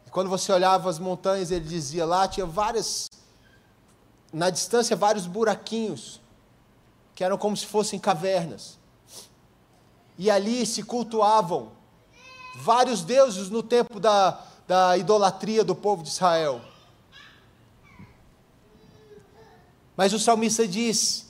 E 0.04 0.10
quando 0.10 0.28
você 0.28 0.52
olhava 0.52 0.90
as 0.90 0.98
montanhas, 0.98 1.52
ele 1.52 1.64
dizia 1.64 2.04
lá 2.04 2.26
tinha 2.26 2.44
várias, 2.44 3.08
na 4.32 4.50
distância, 4.50 4.96
vários 4.96 5.28
buraquinhos, 5.28 6.20
que 7.14 7.22
eram 7.22 7.38
como 7.38 7.56
se 7.56 7.66
fossem 7.66 8.00
cavernas. 8.00 8.79
E 10.20 10.30
ali 10.30 10.66
se 10.66 10.82
cultuavam 10.82 11.72
vários 12.56 13.02
deuses 13.02 13.48
no 13.48 13.62
tempo 13.62 13.98
da, 13.98 14.38
da 14.68 14.98
idolatria 14.98 15.64
do 15.64 15.74
povo 15.74 16.02
de 16.02 16.10
Israel. 16.10 16.60
Mas 19.96 20.12
o 20.12 20.18
salmista 20.18 20.68
diz: 20.68 21.24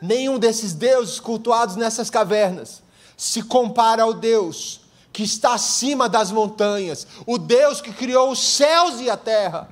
nenhum 0.00 0.38
desses 0.38 0.72
deuses 0.72 1.20
cultuados 1.20 1.76
nessas 1.76 2.08
cavernas 2.08 2.82
se 3.14 3.42
compara 3.42 4.04
ao 4.04 4.14
Deus 4.14 4.80
que 5.12 5.22
está 5.22 5.52
acima 5.52 6.08
das 6.08 6.32
montanhas, 6.32 7.06
o 7.26 7.36
Deus 7.36 7.82
que 7.82 7.92
criou 7.92 8.30
os 8.30 8.38
céus 8.38 9.00
e 9.00 9.10
a 9.10 9.18
terra. 9.18 9.68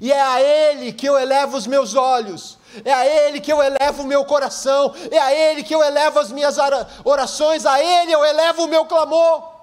E 0.00 0.12
é 0.12 0.22
a 0.22 0.40
Ele 0.40 0.92
que 0.92 1.08
eu 1.08 1.18
elevo 1.18 1.56
os 1.56 1.66
meus 1.66 1.96
olhos, 1.96 2.57
é 2.84 2.92
a 2.92 3.06
Ele 3.06 3.40
que 3.40 3.52
eu 3.52 3.62
elevo 3.62 4.02
o 4.02 4.06
meu 4.06 4.24
coração, 4.24 4.94
é 5.10 5.18
a 5.18 5.32
Ele 5.32 5.62
que 5.62 5.74
eu 5.74 5.82
elevo 5.82 6.18
as 6.18 6.30
minhas 6.30 6.56
orações, 7.04 7.64
a 7.66 7.82
Ele 7.82 8.12
eu 8.12 8.24
elevo 8.24 8.64
o 8.64 8.68
meu 8.68 8.84
clamor 8.84 9.58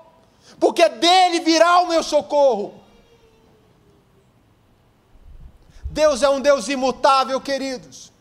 porque 0.60 0.88
dele 0.88 1.40
virá 1.40 1.80
o 1.80 1.88
meu 1.88 2.04
socorro. 2.04 2.82
Deus 5.84 6.22
é 6.24 6.30
um 6.30 6.42
Deus 6.42 6.68
imutável, 6.68 7.40
queridos. 7.40 8.12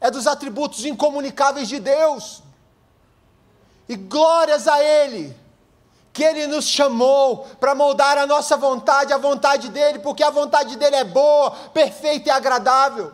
É 0.00 0.10
dos 0.10 0.26
atributos 0.26 0.84
incomunicáveis 0.84 1.68
de 1.68 1.78
Deus. 1.78 2.42
E 3.88 3.96
glórias 3.96 4.66
a 4.66 4.82
Ele, 4.82 5.36
que 6.12 6.22
Ele 6.22 6.46
nos 6.46 6.66
chamou 6.66 7.46
para 7.58 7.74
moldar 7.74 8.18
a 8.18 8.26
nossa 8.26 8.56
vontade, 8.56 9.12
a 9.12 9.18
vontade 9.18 9.68
dEle, 9.70 9.98
porque 10.00 10.22
a 10.22 10.30
vontade 10.30 10.76
dEle 10.76 10.96
é 10.96 11.04
boa, 11.04 11.50
perfeita 11.72 12.28
e 12.28 12.32
agradável. 12.32 13.12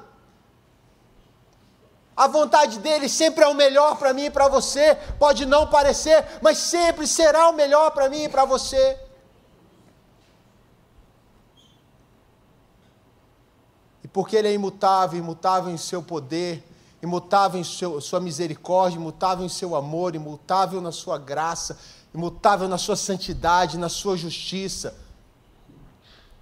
A 2.16 2.26
vontade 2.26 2.80
dele 2.80 3.08
sempre 3.08 3.44
é 3.44 3.46
o 3.46 3.54
melhor 3.54 3.96
para 3.96 4.12
mim 4.12 4.24
e 4.24 4.30
para 4.30 4.48
você. 4.48 4.96
Pode 5.20 5.46
não 5.46 5.68
parecer, 5.68 6.26
mas 6.42 6.58
sempre 6.58 7.06
será 7.06 7.48
o 7.48 7.52
melhor 7.52 7.92
para 7.92 8.08
mim 8.08 8.24
e 8.24 8.28
para 8.28 8.44
você. 8.44 8.98
E 14.02 14.08
porque 14.08 14.34
ele 14.34 14.48
é 14.48 14.52
imutável, 14.52 15.16
imutável 15.16 15.72
em 15.72 15.76
seu 15.76 16.02
poder, 16.02 16.64
imutável 17.00 17.60
em 17.60 17.62
seu, 17.62 18.00
sua 18.00 18.18
misericórdia, 18.18 18.96
imutável 18.96 19.46
em 19.46 19.48
seu 19.48 19.76
amor, 19.76 20.16
imutável 20.16 20.80
na 20.80 20.90
sua 20.90 21.18
graça, 21.18 21.78
imutável 22.14 22.68
na 22.68 22.78
sua 22.78 22.96
santidade, 22.96 23.78
na 23.78 23.88
sua 23.88 24.16
justiça, 24.16 24.94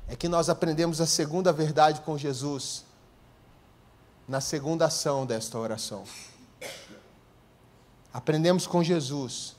é 0.09 0.15
que 0.15 0.29
nós 0.29 0.49
aprendemos 0.49 1.01
a 1.01 1.07
segunda 1.07 1.53
verdade 1.53 2.01
com 2.03 2.17
Jesus 2.17 2.85
na 4.29 4.41
segunda 4.41 4.87
ação 4.87 5.25
desta 5.25 5.59
oração. 5.59 6.05
Aprendemos 8.13 8.67
com 8.67 8.83
Jesus 8.83 9.55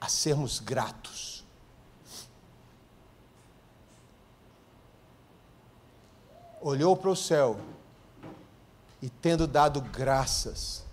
a 0.00 0.08
sermos 0.08 0.58
gratos. 0.58 1.44
Olhou 6.60 6.96
para 6.96 7.10
o 7.10 7.16
céu 7.16 7.60
e, 9.02 9.08
tendo 9.08 9.46
dado 9.46 9.80
graças, 9.80 10.84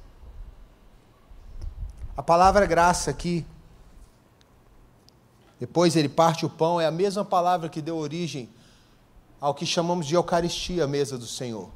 a 2.16 2.22
palavra 2.22 2.66
graça 2.66 3.10
aqui, 3.10 3.46
depois 5.64 5.96
ele 5.96 6.10
parte 6.10 6.46
o 6.46 6.50
pão, 6.50 6.82
é 6.82 6.86
a 6.86 6.92
mesma 6.92 7.24
palavra 7.24 7.70
que 7.70 7.82
deu 7.82 7.96
origem 7.96 8.50
ao 9.40 9.56
que 9.56 9.66
chamamos 9.66 10.06
de 10.06 10.14
Eucaristia, 10.14 10.84
a 10.84 10.88
mesa 10.88 11.18
do 11.18 11.26
Senhor. 11.26 11.70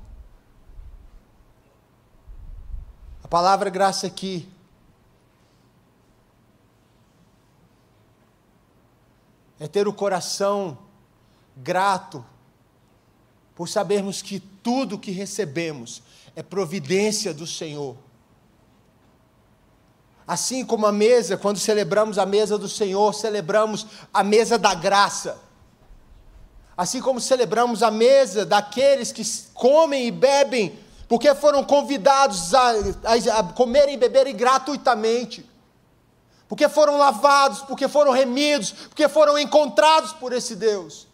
A 3.24 3.30
palavra 3.30 3.70
graça 3.70 4.06
aqui 4.06 4.50
é 9.58 9.70
ter 9.70 9.88
o 9.88 9.94
coração 9.94 10.78
grato 11.56 12.26
por 13.56 13.70
sabermos 13.70 14.22
que 14.22 14.42
tudo 14.42 15.00
que 15.00 15.12
recebemos 15.12 16.04
é 16.36 16.44
providência 16.44 17.34
do 17.34 17.48
Senhor. 17.48 17.96
Assim 20.28 20.66
como 20.66 20.86
a 20.86 20.92
mesa, 20.92 21.38
quando 21.38 21.58
celebramos 21.58 22.18
a 22.18 22.26
mesa 22.26 22.58
do 22.58 22.68
Senhor, 22.68 23.14
celebramos 23.14 23.88
a 24.14 24.24
mesa 24.24 24.58
da 24.58 24.74
graça. 24.76 25.38
Assim 26.76 27.02
como 27.02 27.22
celebramos 27.22 27.82
a 27.82 27.90
mesa 27.90 28.46
daqueles 28.46 29.12
que 29.12 29.24
comem 29.54 30.08
e 30.08 30.12
bebem 30.12 30.78
porque 31.08 31.34
foram 31.36 31.64
convidados 31.64 32.54
a, 32.54 32.70
a, 32.70 33.40
a 33.40 33.44
comerem 33.54 33.96
e 33.96 33.98
beberem 33.98 34.36
gratuitamente, 34.36 35.50
porque 36.48 36.68
foram 36.68 36.98
lavados, 36.98 37.62
porque 37.62 37.88
foram 37.88 38.12
remidos, 38.12 38.72
porque 38.72 39.08
foram 39.08 39.40
encontrados 39.40 40.12
por 40.14 40.34
esse 40.34 40.56
Deus, 40.56 41.08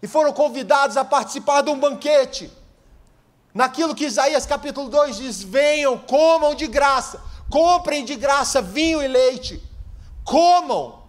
e 0.00 0.06
foram 0.06 0.32
convidados 0.32 0.96
a 0.96 1.04
participar 1.04 1.62
de 1.62 1.70
um 1.70 1.78
banquete, 1.78 2.50
naquilo 3.52 3.94
que 3.94 4.06
Isaías 4.06 4.46
capítulo 4.46 4.88
2 4.88 5.16
diz: 5.16 5.42
venham, 5.42 5.98
comam 5.98 6.54
de 6.54 6.68
graça, 6.68 7.20
comprem 7.50 8.04
de 8.04 8.14
graça 8.14 8.62
vinho 8.62 9.02
e 9.02 9.08
leite, 9.08 9.62
comam, 10.24 11.02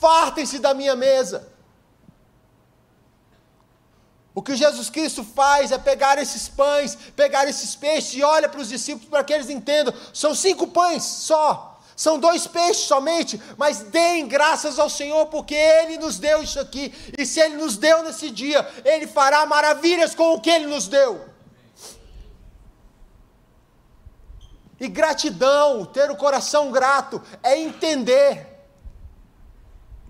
fartem-se 0.00 0.58
da 0.58 0.72
minha 0.72 0.96
mesa. 0.96 1.52
O 4.34 4.40
que 4.40 4.56
Jesus 4.56 4.88
Cristo 4.88 5.22
faz 5.22 5.70
é 5.70 5.78
pegar 5.78 6.16
esses 6.16 6.48
pães, 6.48 6.96
pegar 7.14 7.46
esses 7.46 7.76
peixes 7.76 8.14
e 8.14 8.22
olha 8.22 8.48
para 8.48 8.62
os 8.62 8.68
discípulos 8.70 9.10
para 9.10 9.22
que 9.22 9.32
eles 9.32 9.50
entendam: 9.50 9.92
são 10.14 10.34
cinco 10.34 10.68
pães 10.68 11.02
só, 11.02 11.78
são 11.94 12.18
dois 12.18 12.46
peixes 12.46 12.84
somente, 12.84 13.40
mas 13.58 13.80
deem 13.80 14.26
graças 14.26 14.78
ao 14.78 14.88
Senhor, 14.88 15.26
porque 15.26 15.54
Ele 15.54 15.98
nos 15.98 16.18
deu 16.18 16.42
isso 16.42 16.58
aqui, 16.58 16.94
e 17.18 17.26
se 17.26 17.40
Ele 17.40 17.56
nos 17.56 17.76
deu 17.76 18.02
nesse 18.02 18.30
dia, 18.30 18.66
Ele 18.86 19.06
fará 19.06 19.44
maravilhas 19.44 20.14
com 20.14 20.32
o 20.34 20.40
que 20.40 20.48
Ele 20.48 20.66
nos 20.66 20.88
deu. 20.88 21.31
E 24.82 24.88
gratidão, 24.88 25.84
ter 25.84 26.10
o 26.10 26.16
coração 26.16 26.72
grato, 26.72 27.22
é 27.40 27.56
entender 27.56 28.66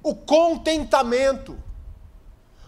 o 0.03 0.15
contentamento 0.15 1.63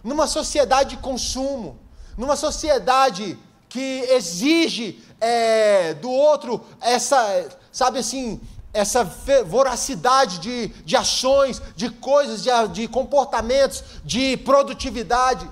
numa 0.03 0.27
sociedade 0.27 0.91
de 0.91 0.97
consumo, 0.97 1.79
numa 2.15 2.35
sociedade 2.35 3.39
que 3.67 4.05
exige 4.07 5.03
é, 5.19 5.95
do 5.95 6.11
outro 6.11 6.63
essa, 6.79 7.49
sabe 7.71 7.97
assim, 7.97 8.39
essa 8.71 9.03
voracidade 9.47 10.37
de, 10.37 10.67
de 10.67 10.95
ações, 10.95 11.59
de 11.75 11.89
coisas, 11.89 12.43
de, 12.43 12.51
de 12.67 12.87
comportamentos, 12.87 13.83
de 14.03 14.37
produtividade. 14.37 15.49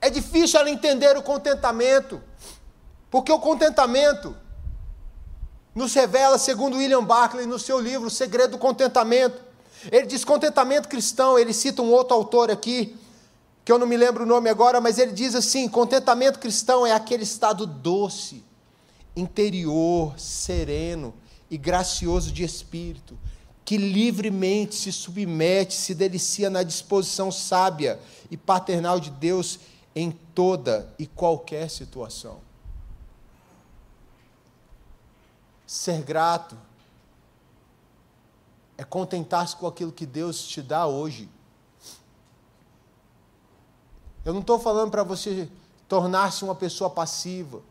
É 0.00 0.08
difícil 0.08 0.58
ela 0.58 0.70
entender 0.70 1.18
o 1.18 1.22
contentamento, 1.22 2.22
porque 3.10 3.30
o 3.30 3.38
contentamento 3.38 4.34
nos 5.76 5.92
revela, 5.92 6.38
segundo 6.38 6.78
William 6.78 7.04
Barclay, 7.04 7.44
no 7.44 7.58
seu 7.58 7.78
livro 7.78 8.06
O 8.06 8.10
Segredo 8.10 8.52
do 8.52 8.58
Contentamento, 8.58 9.44
ele 9.92 10.06
diz 10.06 10.24
contentamento 10.24 10.88
cristão, 10.88 11.38
ele 11.38 11.52
cita 11.52 11.82
um 11.82 11.92
outro 11.92 12.16
autor 12.16 12.50
aqui, 12.50 12.96
que 13.62 13.70
eu 13.70 13.78
não 13.78 13.86
me 13.86 13.94
lembro 13.94 14.24
o 14.24 14.26
nome 14.26 14.48
agora, 14.48 14.80
mas 14.80 14.98
ele 14.98 15.12
diz 15.12 15.34
assim: 15.34 15.68
contentamento 15.68 16.38
cristão 16.38 16.86
é 16.86 16.92
aquele 16.92 17.24
estado 17.24 17.66
doce, 17.66 18.42
interior, 19.14 20.18
sereno 20.18 21.12
e 21.50 21.58
gracioso 21.58 22.32
de 22.32 22.42
espírito, 22.42 23.18
que 23.62 23.76
livremente 23.76 24.74
se 24.74 24.90
submete, 24.90 25.74
se 25.74 25.94
delicia 25.94 26.48
na 26.48 26.62
disposição 26.62 27.30
sábia 27.30 28.00
e 28.30 28.36
paternal 28.36 28.98
de 28.98 29.10
Deus 29.10 29.60
em 29.94 30.10
toda 30.10 30.88
e 30.98 31.06
qualquer 31.06 31.68
situação. 31.68 32.45
Ser 35.66 36.02
grato 36.02 36.56
é 38.78 38.84
contentar-se 38.84 39.56
com 39.56 39.66
aquilo 39.66 39.90
que 39.90 40.06
Deus 40.06 40.46
te 40.46 40.62
dá 40.62 40.86
hoje. 40.86 41.28
Eu 44.24 44.32
não 44.32 44.40
estou 44.40 44.58
falando 44.58 44.90
para 44.90 45.02
você 45.02 45.50
tornar-se 45.88 46.44
uma 46.44 46.54
pessoa 46.54 46.90
passiva. 46.90 47.62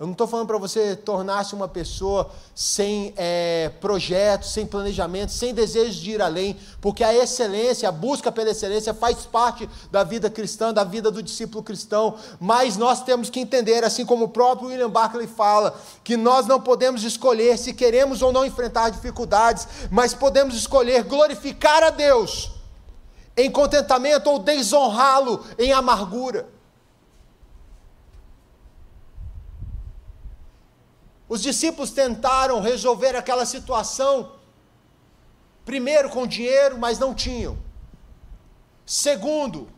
Eu 0.00 0.06
não 0.06 0.12
estou 0.12 0.28
falando 0.28 0.46
para 0.46 0.58
você 0.58 0.94
tornar-se 0.94 1.56
uma 1.56 1.66
pessoa 1.66 2.30
sem 2.54 3.12
é, 3.16 3.68
projeto, 3.80 4.46
sem 4.46 4.64
planejamento, 4.64 5.32
sem 5.32 5.52
desejo 5.52 6.00
de 6.00 6.12
ir 6.12 6.22
além, 6.22 6.56
porque 6.80 7.02
a 7.02 7.12
excelência, 7.12 7.88
a 7.88 7.90
busca 7.90 8.30
pela 8.30 8.50
excelência 8.50 8.94
faz 8.94 9.26
parte 9.26 9.68
da 9.90 10.04
vida 10.04 10.30
cristã, 10.30 10.72
da 10.72 10.84
vida 10.84 11.10
do 11.10 11.20
discípulo 11.20 11.64
cristão, 11.64 12.14
mas 12.38 12.76
nós 12.76 13.02
temos 13.02 13.28
que 13.28 13.40
entender, 13.40 13.82
assim 13.82 14.06
como 14.06 14.26
o 14.26 14.28
próprio 14.28 14.68
William 14.68 14.88
Barclay 14.88 15.26
fala, 15.26 15.76
que 16.04 16.16
nós 16.16 16.46
não 16.46 16.60
podemos 16.60 17.02
escolher 17.02 17.58
se 17.58 17.74
queremos 17.74 18.22
ou 18.22 18.32
não 18.32 18.46
enfrentar 18.46 18.90
dificuldades, 18.90 19.66
mas 19.90 20.14
podemos 20.14 20.54
escolher 20.54 21.02
glorificar 21.02 21.82
a 21.82 21.90
Deus 21.90 22.52
em 23.36 23.50
contentamento 23.50 24.30
ou 24.30 24.38
desonrá-lo 24.38 25.44
em 25.58 25.72
amargura. 25.72 26.57
Os 31.28 31.42
discípulos 31.42 31.90
tentaram 31.90 32.60
resolver 32.60 33.14
aquela 33.14 33.44
situação, 33.44 34.32
primeiro 35.64 36.08
com 36.08 36.26
dinheiro, 36.26 36.78
mas 36.78 36.98
não 36.98 37.14
tinham. 37.14 37.58
Segundo, 38.86 39.68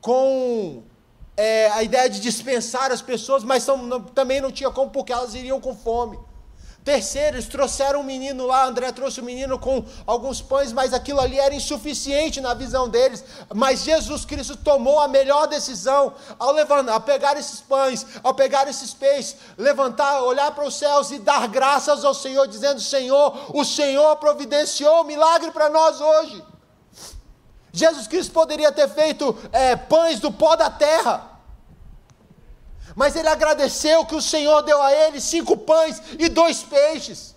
com 0.00 0.82
é, 1.36 1.70
a 1.70 1.82
ideia 1.82 2.10
de 2.10 2.20
dispensar 2.20 2.92
as 2.92 3.00
pessoas, 3.00 3.42
mas 3.42 3.62
são, 3.62 3.78
não, 3.78 4.02
também 4.02 4.40
não 4.40 4.52
tinha 4.52 4.70
como, 4.70 4.90
porque 4.90 5.12
elas 5.12 5.34
iriam 5.34 5.58
com 5.60 5.74
fome. 5.74 6.18
Terceiro, 6.82 7.36
eles 7.36 7.46
trouxeram 7.46 8.00
um 8.00 8.02
menino 8.02 8.46
lá, 8.46 8.64
André 8.64 8.90
trouxe 8.90 9.20
o 9.20 9.22
um 9.22 9.26
menino 9.26 9.58
com 9.58 9.84
alguns 10.06 10.40
pães, 10.40 10.72
mas 10.72 10.94
aquilo 10.94 11.20
ali 11.20 11.38
era 11.38 11.54
insuficiente 11.54 12.40
na 12.40 12.54
visão 12.54 12.88
deles. 12.88 13.22
Mas 13.54 13.82
Jesus 13.82 14.24
Cristo 14.24 14.56
tomou 14.56 14.98
a 14.98 15.06
melhor 15.06 15.46
decisão 15.46 16.14
ao 16.38 16.52
levantar, 16.52 16.94
ao 16.94 17.00
pegar 17.02 17.36
esses 17.36 17.60
pães, 17.60 18.06
ao 18.22 18.32
pegar 18.32 18.66
esses 18.66 18.94
peixes, 18.94 19.36
levantar, 19.58 20.22
olhar 20.22 20.52
para 20.52 20.66
os 20.66 20.74
céus 20.74 21.10
e 21.10 21.18
dar 21.18 21.48
graças 21.48 22.02
ao 22.02 22.14
Senhor, 22.14 22.48
dizendo: 22.48 22.80
Senhor, 22.80 23.54
o 23.54 23.62
Senhor 23.62 24.16
providenciou 24.16 25.02
um 25.02 25.04
milagre 25.04 25.50
para 25.50 25.68
nós 25.68 26.00
hoje. 26.00 26.42
Jesus 27.72 28.06
Cristo 28.06 28.32
poderia 28.32 28.72
ter 28.72 28.88
feito 28.88 29.36
é, 29.52 29.76
pães 29.76 30.18
do 30.18 30.32
pó 30.32 30.56
da 30.56 30.70
terra 30.70 31.29
mas 33.00 33.16
ele 33.16 33.28
agradeceu 33.28 34.04
que 34.04 34.14
o 34.14 34.20
Senhor 34.20 34.60
deu 34.60 34.82
a 34.82 34.92
ele 34.92 35.22
cinco 35.22 35.56
pães 35.56 36.02
e 36.18 36.28
dois 36.28 36.62
peixes. 36.62 37.34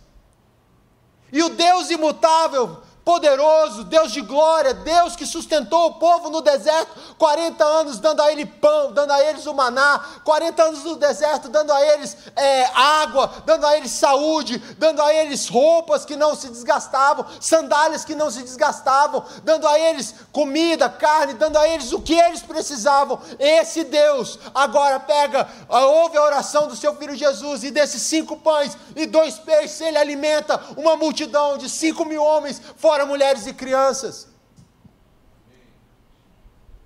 E 1.32 1.42
o 1.42 1.48
Deus 1.48 1.90
imutável 1.90 2.83
poderoso, 3.04 3.84
Deus 3.84 4.12
de 4.12 4.22
glória, 4.22 4.74
Deus 4.74 5.16
que 5.16 5.26
sustentou 5.26 5.88
o 5.88 5.94
povo 5.96 6.30
no 6.30 6.42
deserto 6.42 6.92
40 7.18 7.64
anos, 7.64 8.00
dando 8.00 8.22
a 8.22 8.32
ele 8.32 8.46
pão, 8.46 8.92
dando 8.92 9.12
a 9.12 9.22
eles 9.24 9.46
o 9.46 9.54
maná, 9.54 10.00
40 10.24 10.64
anos 10.64 10.84
no 10.84 10.96
deserto, 10.96 11.50
dando 11.50 11.72
a 11.72 11.82
eles 11.94 12.18
é, 12.36 12.66
água, 12.74 13.44
dando 13.46 13.66
a 13.66 13.78
eles 13.78 13.92
saúde, 13.92 14.58
dando 14.78 15.02
a 15.02 15.14
eles 15.14 15.48
roupas 15.48 16.06
que 16.06 16.16
não 16.16 16.36
se 16.36 16.50
desgastavam, 16.50 17.26
sandálias 17.40 18.06
que 18.06 18.16
não 18.16 18.32
se 18.32 18.42
desgastavam, 18.42 19.24
dando 19.44 19.68
a 19.68 19.78
eles 19.78 20.16
comida, 20.32 20.90
carne, 20.90 21.34
dando 21.34 21.58
a 21.58 21.68
eles 21.68 21.92
o 21.92 22.02
que 22.02 22.14
eles 22.14 22.42
precisavam. 22.42 23.20
Esse 23.38 23.84
Deus 23.84 24.40
agora 24.56 25.00
pega, 25.00 25.48
ouve 25.68 26.18
a 26.18 26.24
oração 26.24 26.68
do 26.68 26.76
seu 26.76 26.96
filho 26.96 27.16
Jesus 27.16 27.64
e 27.64 27.72
desses 27.72 28.02
cinco 28.02 28.38
pães 28.38 28.78
e 28.96 29.06
dois 29.06 29.38
peixes, 29.40 29.82
ele 29.82 29.98
alimenta 29.98 30.60
uma 30.78 30.96
multidão 30.96 31.58
de 31.58 31.70
cinco 31.70 32.06
mil 32.06 32.24
homens 32.24 32.62
fora 32.78 32.93
mulheres 33.06 33.48
e 33.48 33.54
crianças. 33.54 34.28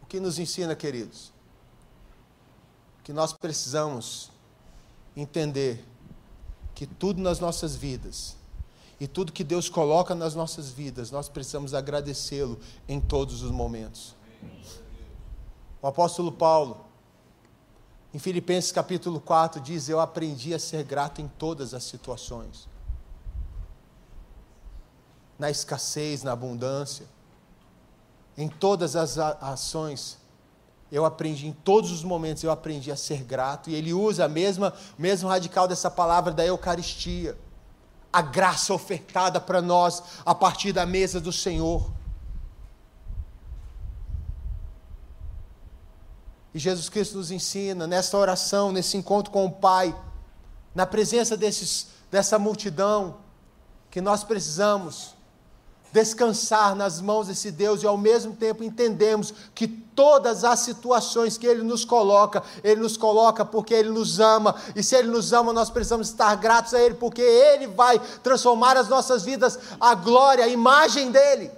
O 0.02 0.06
que 0.06 0.20
nos 0.20 0.40
ensina, 0.40 0.76
queridos? 0.76 1.34
Que 3.04 3.12
nós 3.12 3.34
precisamos 3.34 4.32
entender 5.16 5.84
que 6.74 6.86
tudo 6.86 7.22
nas 7.22 7.40
nossas 7.40 7.76
vidas, 7.76 8.36
e 9.00 9.08
tudo 9.08 9.32
que 9.32 9.44
Deus 9.44 9.70
coloca 9.70 10.16
nas 10.16 10.34
nossas 10.34 10.70
vidas, 10.70 11.12
nós 11.12 11.30
precisamos 11.30 11.74
agradecê-lo 11.74 12.60
em 12.88 13.00
todos 13.00 13.44
os 13.44 13.52
momentos. 13.52 14.16
O 15.82 15.88
apóstolo 15.88 16.32
Paulo, 16.32 16.86
em 18.14 18.18
Filipenses 18.18 18.72
capítulo 18.72 19.20
4, 19.20 19.62
diz: 19.62 19.88
Eu 19.88 20.00
aprendi 20.00 20.54
a 20.54 20.60
ser 20.60 20.84
grato 20.84 21.22
em 21.22 21.28
todas 21.28 21.74
as 21.74 21.84
situações 21.84 22.68
na 25.38 25.52
escassez, 25.52 26.24
na 26.24 26.32
abundância, 26.32 27.06
em 28.38 28.48
todas 28.48 28.96
as 28.96 29.18
ações. 29.18 30.18
Eu 30.92 31.04
aprendi, 31.04 31.48
em 31.48 31.52
todos 31.52 31.92
os 31.92 32.04
momentos, 32.04 32.44
eu 32.44 32.52
aprendi 32.52 32.92
a 32.92 32.96
ser 32.96 33.24
grato. 33.24 33.70
E 33.70 33.76
ele 33.76 33.94
usa 33.94 34.26
a 34.26 34.30
mesma, 34.30 34.74
o 34.98 35.02
mesmo 35.02 35.28
radical 35.28 35.68
dessa 35.68 35.92
palavra 35.92 36.32
da 36.32 36.46
Eucaristia. 36.46 37.38
A 38.12 38.22
graça 38.22 38.74
ofertada 38.74 39.40
para 39.40 39.62
nós 39.62 40.02
a 40.26 40.34
partir 40.34 40.72
da 40.72 40.86
mesa 40.86 41.20
do 41.20 41.32
Senhor. 41.32 41.92
E 46.54 46.60
Jesus 46.60 46.90
Cristo 46.90 47.18
nos 47.18 47.30
ensina, 47.30 47.86
nessa 47.86 48.18
oração, 48.18 48.72
nesse 48.72 48.98
encontro 48.98 49.32
com 49.32 49.46
o 49.46 49.52
Pai, 49.52 49.96
na 50.74 50.86
presença 50.86 51.36
desses, 51.36 51.90
dessa 52.10 52.40
multidão, 52.40 53.18
que 53.92 54.00
nós 54.00 54.24
precisamos 54.24 55.17
descansar 55.92 56.76
nas 56.76 57.02
mãos 57.02 57.28
desse 57.28 57.52
Deus 57.52 57.82
e 57.82 57.88
ao 57.88 57.98
mesmo 57.98 58.36
tempo 58.36 58.64
entendemos 58.64 59.34
que 59.56 59.68
todas 59.68 60.44
as 60.44 60.60
situações 60.60 61.38
que 61.38 61.48
Ele 61.48 61.64
nos 61.64 61.84
coloca, 61.84 62.44
Ele 62.64 62.82
nos 62.82 62.96
coloca 62.96 63.44
porque 63.44 63.74
Ele 63.74 63.90
nos 63.90 64.20
ama, 64.20 64.56
e 64.76 64.84
se 64.84 64.96
Ele 64.96 65.08
nos 65.08 65.34
ama, 65.34 65.52
nós 65.52 65.70
precisamos 65.70 66.10
estar 66.10 66.36
gratos 66.36 66.74
a 66.74 66.80
Ele, 66.80 66.96
porque 66.96 67.22
Ele 67.22 67.68
vai 67.68 68.00
transformar 68.22 68.78
as 68.78 68.88
nossas 68.88 69.24
vidas 69.24 69.58
a 69.80 69.96
glória, 69.96 70.46
a 70.46 70.48
imagem 70.48 71.12
dEle. 71.12 71.52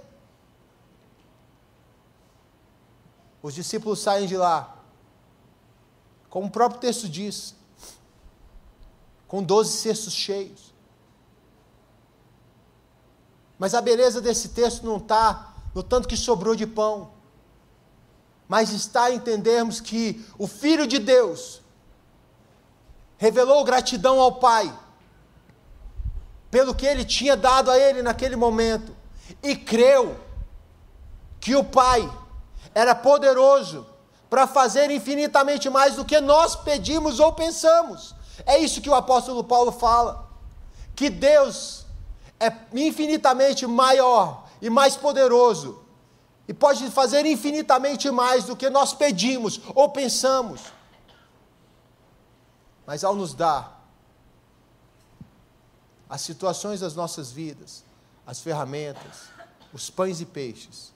Os 3.42 3.54
discípulos 3.54 4.00
saem 4.00 4.26
de 4.26 4.36
lá, 4.36 4.76
como 6.28 6.46
o 6.46 6.50
próprio 6.50 6.80
texto 6.80 7.08
diz, 7.08 7.54
com 9.26 9.42
doze 9.42 9.76
cestos 9.76 10.12
cheios. 10.12 10.69
Mas 13.60 13.74
a 13.74 13.82
beleza 13.82 14.22
desse 14.22 14.48
texto 14.48 14.86
não 14.86 14.96
está 14.96 15.52
no 15.74 15.82
tanto 15.82 16.08
que 16.08 16.16
sobrou 16.16 16.56
de 16.56 16.66
pão, 16.66 17.10
mas 18.48 18.70
está 18.70 19.10
em 19.10 19.16
entendermos 19.16 19.82
que 19.82 20.24
o 20.38 20.46
Filho 20.46 20.86
de 20.86 20.98
Deus 20.98 21.60
revelou 23.18 23.62
gratidão 23.62 24.18
ao 24.18 24.36
Pai 24.36 24.74
pelo 26.50 26.74
que 26.74 26.86
ele 26.86 27.04
tinha 27.04 27.36
dado 27.36 27.70
a 27.70 27.78
ele 27.78 28.00
naquele 28.00 28.34
momento 28.34 28.96
e 29.42 29.54
creu 29.54 30.18
que 31.38 31.54
o 31.54 31.62
Pai 31.62 32.10
era 32.74 32.94
poderoso 32.94 33.86
para 34.30 34.46
fazer 34.46 34.90
infinitamente 34.90 35.68
mais 35.68 35.96
do 35.96 36.04
que 36.04 36.18
nós 36.18 36.56
pedimos 36.56 37.20
ou 37.20 37.34
pensamos. 37.34 38.14
É 38.46 38.56
isso 38.56 38.80
que 38.80 38.88
o 38.88 38.94
apóstolo 38.94 39.44
Paulo 39.44 39.70
fala. 39.70 40.30
Que 40.96 41.10
Deus 41.10 41.79
é 42.40 42.50
infinitamente 42.72 43.66
maior 43.66 44.48
e 44.60 44.70
mais 44.70 44.96
poderoso, 44.96 45.84
e 46.48 46.54
pode 46.54 46.90
fazer 46.90 47.24
infinitamente 47.26 48.10
mais 48.10 48.44
do 48.44 48.56
que 48.56 48.68
nós 48.68 48.92
pedimos 48.92 49.60
ou 49.74 49.90
pensamos. 49.90 50.62
Mas 52.86 53.04
ao 53.04 53.14
nos 53.14 53.34
dar 53.34 53.78
as 56.08 56.22
situações 56.22 56.80
das 56.80 56.96
nossas 56.96 57.30
vidas, 57.30 57.84
as 58.26 58.40
ferramentas, 58.40 59.28
os 59.72 59.88
pães 59.90 60.20
e 60.20 60.26
peixes, 60.26 60.92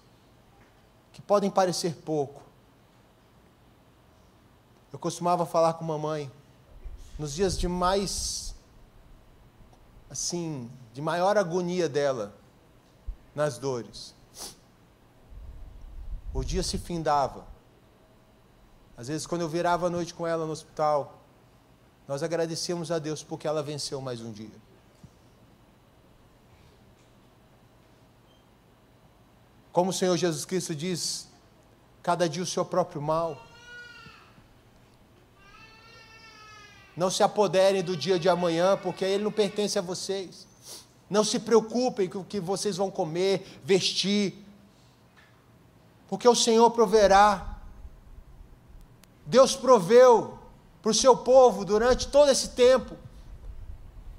que 1.13 1.23
podem 1.23 1.51
parecer 1.51 1.95
pouco. 2.05 2.43
Eu 4.93 4.99
costumava 4.99 5.47
falar 5.47 5.75
com 5.75 5.85
mamãe, 5.85 6.31
nos 7.17 7.35
dias 7.35 7.57
de 7.57 7.69
mais, 7.69 8.54
assim, 10.15 10.71
de 10.93 11.03
maior 11.03 11.37
agonia 11.37 11.89
dela 11.89 12.33
nas 13.35 13.59
dores. 13.59 14.15
O 16.33 16.45
dia 16.45 16.63
se 16.63 16.79
findava. 16.79 17.45
Às 18.97 19.09
vezes, 19.09 19.27
quando 19.27 19.41
eu 19.41 19.49
virava 19.49 19.89
a 19.89 19.91
noite 19.91 20.15
com 20.15 20.25
ela 20.25 20.47
no 20.47 20.53
hospital, 20.53 21.19
nós 22.07 22.23
agradecemos 22.23 22.93
a 22.93 23.01
Deus 23.01 23.25
porque 23.25 23.49
ela 23.49 23.61
venceu 23.61 24.01
mais 24.01 24.21
um 24.21 24.31
dia. 24.31 24.55
Como 29.73 29.91
o 29.91 29.93
Senhor 29.93 30.17
Jesus 30.17 30.45
Cristo 30.45 30.77
diz, 30.77 31.29
cada 32.05 32.29
dia 32.29 32.45
o 32.45 32.47
seu 32.47 32.65
próprio 32.65 33.03
mal. 33.03 33.37
Não 36.97 37.11
se 37.11 37.23
apoderem 37.23 37.83
do 37.83 37.97
dia 37.97 38.19
de 38.19 38.29
amanhã, 38.29 38.77
porque 38.77 39.05
ele 39.05 39.25
não 39.25 39.33
pertence 39.33 39.79
a 39.79 39.83
vocês. 39.83 40.47
Não 41.11 41.25
se 41.25 41.39
preocupem 41.39 42.09
com 42.09 42.21
o 42.21 42.25
que 42.25 42.41
vocês 42.41 42.77
vão 42.77 42.91
comer, 42.91 43.61
vestir, 43.65 44.45
porque 46.09 46.29
o 46.29 46.35
Senhor 46.35 46.71
proverá. 46.71 47.57
Deus 49.27 49.57
proveu 49.57 50.39
para 50.81 50.91
o 50.91 50.95
seu 50.95 51.17
povo 51.17 51.65
durante 51.65 52.09
todo 52.09 52.31
esse 52.31 52.51
tempo. 52.51 52.97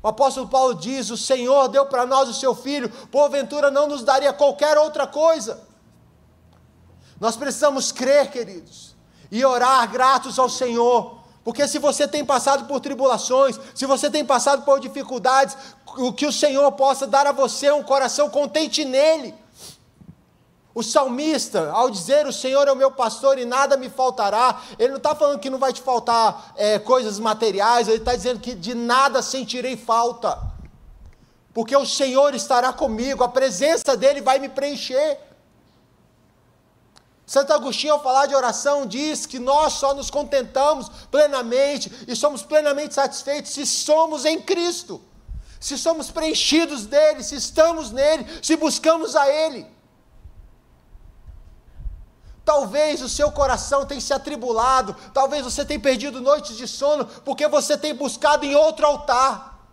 O 0.03 0.07
apóstolo 0.07 0.47
Paulo 0.47 0.75
diz: 0.75 1.09
O 1.09 1.17
Senhor 1.17 1.67
deu 1.67 1.85
para 1.85 2.05
nós 2.05 2.27
o 2.27 2.33
seu 2.33 2.53
filho, 2.53 2.89
porventura 3.11 3.71
não 3.71 3.87
nos 3.87 4.03
daria 4.03 4.33
qualquer 4.33 4.77
outra 4.77 5.07
coisa. 5.07 5.63
Nós 7.19 7.35
precisamos 7.37 7.91
crer, 7.91 8.29
queridos, 8.29 8.95
e 9.31 9.45
orar 9.45 9.89
gratos 9.89 10.37
ao 10.37 10.49
Senhor, 10.49 11.14
porque 11.45 11.67
se 11.67 11.77
você 11.77 12.07
tem 12.07 12.25
passado 12.25 12.65
por 12.65 12.79
tribulações, 12.79 13.59
se 13.75 13.85
você 13.85 14.09
tem 14.09 14.25
passado 14.25 14.63
por 14.63 14.79
dificuldades, 14.79 15.55
o 15.95 16.11
que 16.11 16.25
o 16.25 16.31
Senhor 16.31 16.69
possa 16.71 17.05
dar 17.05 17.27
a 17.27 17.31
você 17.31 17.67
é 17.67 17.73
um 17.73 17.83
coração 17.83 18.31
contente 18.31 18.83
nele. 18.83 19.31
O 20.73 20.81
salmista, 20.81 21.69
ao 21.71 21.91
dizer 21.91 22.25
o 22.25 22.33
Senhor 22.33 22.67
é 22.67 22.71
o 22.71 22.75
meu 22.75 22.89
pastor 22.89 23.37
e 23.37 23.45
nada 23.45 23.77
me 23.77 23.91
faltará, 23.91 24.59
ele 24.79 24.89
não 24.89 24.97
está 24.97 25.13
falando 25.13 25.39
que 25.39 25.51
não 25.51 25.59
vai 25.59 25.71
te 25.71 25.83
faltar 25.83 26.51
é, 26.57 26.79
coisas 26.79 27.19
materiais, 27.19 27.87
ele 27.87 27.97
está 27.97 28.15
dizendo 28.15 28.39
que 28.39 28.55
de 28.55 28.73
nada 28.73 29.21
sentirei 29.21 29.77
falta, 29.77 30.39
porque 31.53 31.77
o 31.77 31.85
Senhor 31.85 32.33
estará 32.33 32.73
comigo, 32.73 33.23
a 33.23 33.29
presença 33.29 33.95
dele 33.95 34.19
vai 34.19 34.39
me 34.39 34.49
preencher. 34.49 35.19
Santo 37.25 37.53
Agostinho, 37.53 37.93
ao 37.93 38.03
falar 38.03 38.27
de 38.27 38.35
oração, 38.35 38.85
diz 38.85 39.25
que 39.25 39.39
nós 39.39 39.73
só 39.73 39.93
nos 39.93 40.11
contentamos 40.11 40.89
plenamente 41.09 41.91
e 42.07 42.15
somos 42.15 42.43
plenamente 42.43 42.93
satisfeitos 42.93 43.51
se 43.51 43.65
somos 43.65 44.25
em 44.25 44.41
Cristo. 44.41 45.01
se 45.59 45.79
somos 45.79 46.11
preenchidos 46.11 46.85
dele, 46.85 47.23
se 47.23 47.35
estamos 47.35 47.89
nele, 47.89 48.27
se 48.43 48.55
buscamos 48.55 49.15
a 49.15 49.27
ele. 49.27 49.65
Talvez 52.43 53.01
o 53.01 53.09
seu 53.09 53.31
coração 53.31 53.83
tenha 53.83 53.99
se 53.99 54.13
atribulado, 54.13 54.95
talvez 55.11 55.43
você 55.43 55.65
tenha 55.65 55.79
perdido 55.79 56.21
noites 56.21 56.55
de 56.55 56.67
sono, 56.67 57.05
porque 57.25 57.47
você 57.47 57.75
tem 57.75 57.95
buscado 57.95 58.45
em 58.45 58.53
outro 58.53 58.85
altar. 58.85 59.67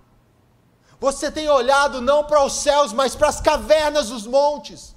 Você 0.99 1.31
tem 1.31 1.51
olhado 1.51 2.01
não 2.01 2.25
para 2.25 2.43
os 2.43 2.55
céus, 2.55 2.91
mas 2.95 3.15
para 3.15 3.29
as 3.29 3.43
cavernas 3.43 4.09
dos 4.09 4.27
montes. 4.27 4.97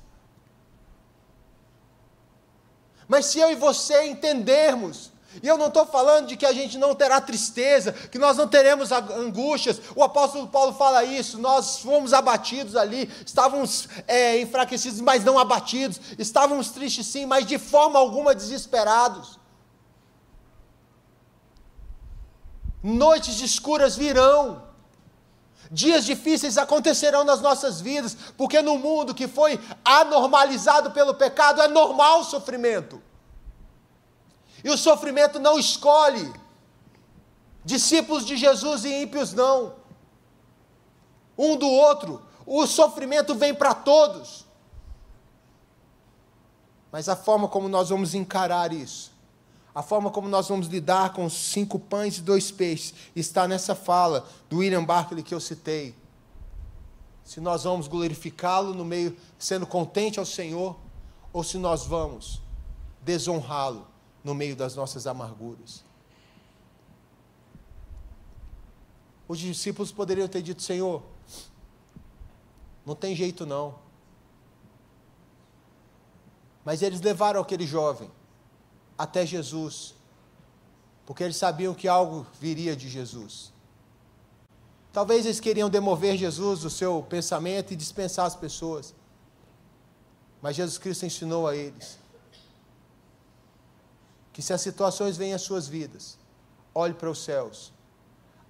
Mas 3.07 3.27
se 3.27 3.39
eu 3.39 3.51
e 3.51 3.55
você 3.55 4.05
entendermos 4.05 5.11
e 5.41 5.47
eu 5.47 5.57
não 5.57 5.67
estou 5.67 5.85
falando 5.85 6.27
de 6.27 6.37
que 6.37 6.45
a 6.45 6.53
gente 6.53 6.77
não 6.77 6.95
terá 6.95 7.19
tristeza, 7.19 7.91
que 7.91 8.17
nós 8.17 8.37
não 8.37 8.47
teremos 8.47 8.91
angústias. 8.91 9.81
O 9.95 10.03
apóstolo 10.03 10.47
Paulo 10.47 10.73
fala 10.73 11.03
isso. 11.03 11.37
Nós 11.39 11.79
fomos 11.79 12.13
abatidos 12.13 12.75
ali, 12.75 13.11
estávamos 13.25 13.87
é, 14.07 14.39
enfraquecidos, 14.39 15.01
mas 15.01 15.23
não 15.23 15.37
abatidos. 15.37 15.99
Estávamos 16.17 16.69
tristes 16.69 17.07
sim, 17.07 17.25
mas 17.25 17.45
de 17.45 17.57
forma 17.57 17.99
alguma 17.99 18.33
desesperados. 18.33 19.37
Noites 22.81 23.41
escuras 23.41 23.95
virão. 23.95 24.63
Dias 25.75 26.05
difíceis 26.05 26.57
acontecerão 26.57 27.25
nas 27.25 27.41
nossas 27.41 27.81
vidas, 27.81 28.15
porque 28.37 28.61
no 28.61 28.77
mundo 28.77 29.13
que 29.13 29.27
foi 29.27 29.59
anormalizado 29.83 30.91
pelo 30.91 31.13
pecado 31.13 31.61
é 31.61 31.67
normal 31.67 32.21
o 32.21 32.23
sofrimento. 32.23 33.03
E 34.63 34.69
o 34.69 34.77
sofrimento 34.77 35.37
não 35.37 35.59
escolhe 35.59 36.33
discípulos 37.65 38.25
de 38.25 38.37
Jesus 38.37 38.85
e 38.85 39.01
ímpios, 39.03 39.33
não. 39.33 39.73
Um 41.37 41.57
do 41.57 41.67
outro. 41.67 42.25
O 42.45 42.65
sofrimento 42.65 43.35
vem 43.35 43.53
para 43.53 43.73
todos. 43.73 44.45
Mas 46.89 47.09
a 47.09 47.17
forma 47.17 47.49
como 47.49 47.67
nós 47.67 47.89
vamos 47.89 48.13
encarar 48.13 48.71
isso, 48.71 49.11
a 49.75 49.83
forma 49.83 50.09
como 50.09 50.29
nós 50.29 50.47
vamos 50.47 50.67
lidar 50.67 51.11
com 51.11 51.29
cinco 51.29 51.77
pães 51.77 52.17
e 52.17 52.21
dois 52.21 52.49
peixes, 52.49 52.93
está 53.13 53.45
nessa 53.45 53.75
fala 53.75 54.25
do 54.49 54.59
William 54.59 54.85
Barclay 54.85 55.21
que 55.21 55.35
eu 55.35 55.39
citei. 55.41 55.93
Se 57.25 57.41
nós 57.41 57.65
vamos 57.65 57.89
glorificá-lo 57.89 58.73
no 58.73 58.85
meio, 58.85 59.17
sendo 59.37 59.67
contente 59.67 60.17
ao 60.17 60.25
Senhor, 60.25 60.77
ou 61.33 61.43
se 61.43 61.57
nós 61.57 61.85
vamos 61.85 62.41
desonrá-lo 63.01 63.85
no 64.23 64.33
meio 64.33 64.55
das 64.55 64.75
nossas 64.75 65.05
amarguras. 65.05 65.83
Os 69.27 69.39
discípulos 69.39 69.91
poderiam 69.91 70.27
ter 70.29 70.41
dito: 70.41 70.61
Senhor, 70.61 71.03
não 72.85 72.95
tem 72.95 73.13
jeito 73.13 73.45
não. 73.45 73.75
Mas 76.63 76.81
eles 76.81 77.01
levaram 77.01 77.41
aquele 77.41 77.67
jovem 77.67 78.09
até 78.97 79.25
Jesus, 79.25 79.95
porque 81.05 81.23
eles 81.23 81.37
sabiam 81.37 81.73
que 81.73 81.87
algo 81.87 82.25
viria 82.39 82.75
de 82.75 82.89
Jesus. 82.89 83.51
Talvez 84.91 85.25
eles 85.25 85.39
queriam 85.39 85.69
demover 85.69 86.17
Jesus 86.17 86.61
do 86.61 86.69
seu 86.69 87.03
pensamento 87.03 87.73
e 87.73 87.75
dispensar 87.75 88.25
as 88.25 88.35
pessoas. 88.35 88.93
Mas 90.41 90.55
Jesus 90.55 90.77
Cristo 90.77 91.05
ensinou 91.05 91.47
a 91.47 91.55
eles 91.55 91.99
que 94.31 94.41
se 94.41 94.51
as 94.51 94.59
situações 94.59 95.15
vêm 95.15 95.33
às 95.33 95.41
suas 95.41 95.65
vidas, 95.65 96.17
olhe 96.73 96.93
para 96.93 97.09
os 97.09 97.23
céus, 97.23 97.71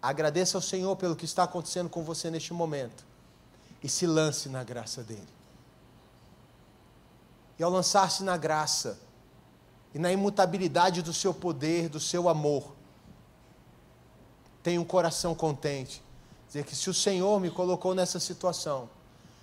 agradeça 0.02 0.58
ao 0.58 0.62
Senhor 0.62 0.96
pelo 0.96 1.16
que 1.16 1.26
está 1.26 1.44
acontecendo 1.44 1.90
com 1.90 2.04
você 2.04 2.32
neste 2.32 2.54
momento 2.54 3.06
e 3.84 3.88
se 3.88 4.08
lance 4.08 4.50
na 4.50 4.64
graça 4.64 5.04
dEle. 5.04 5.28
E 7.60 7.64
ao 7.64 7.70
lançar-se 7.70 8.24
na 8.24 8.36
graça 8.36 9.00
e 9.96 10.00
na 10.00 10.12
imutabilidade 10.12 11.02
do 11.02 11.14
seu 11.14 11.34
poder, 11.34 11.88
do 11.88 12.02
seu 12.02 12.28
amor, 12.28 12.76
tenha 14.62 14.82
um 14.82 14.84
coração 14.84 15.34
contente. 15.34 16.04
Dizer 16.46 16.66
que 16.66 16.76
se 16.76 16.90
o 16.90 16.94
Senhor 16.94 17.40
me 17.40 17.50
colocou 17.50 17.96
nessa 17.96 18.20
situação, 18.20 18.90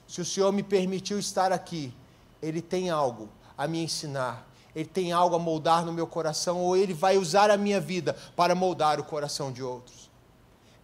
se 0.06 0.20
o 0.20 0.24
Senhor 0.26 0.52
me 0.52 0.62
permitiu 0.62 1.18
estar 1.18 1.52
aqui, 1.52 1.94
Ele 2.42 2.60
tem 2.60 2.90
algo 2.90 3.30
a 3.56 3.66
me 3.66 3.82
ensinar, 3.82 4.46
ele 4.74 4.88
tem 4.88 5.10
algo 5.10 5.36
a 5.36 5.38
moldar 5.38 5.86
no 5.86 5.92
meu 5.92 6.06
coração, 6.06 6.60
ou 6.60 6.76
ele 6.76 6.94
vai 6.94 7.16
usar 7.16 7.50
a 7.50 7.56
minha 7.56 7.80
vida 7.80 8.16
para 8.34 8.54
moldar 8.54 8.98
o 8.98 9.04
coração 9.04 9.52
de 9.52 9.62
outros. 9.62 10.10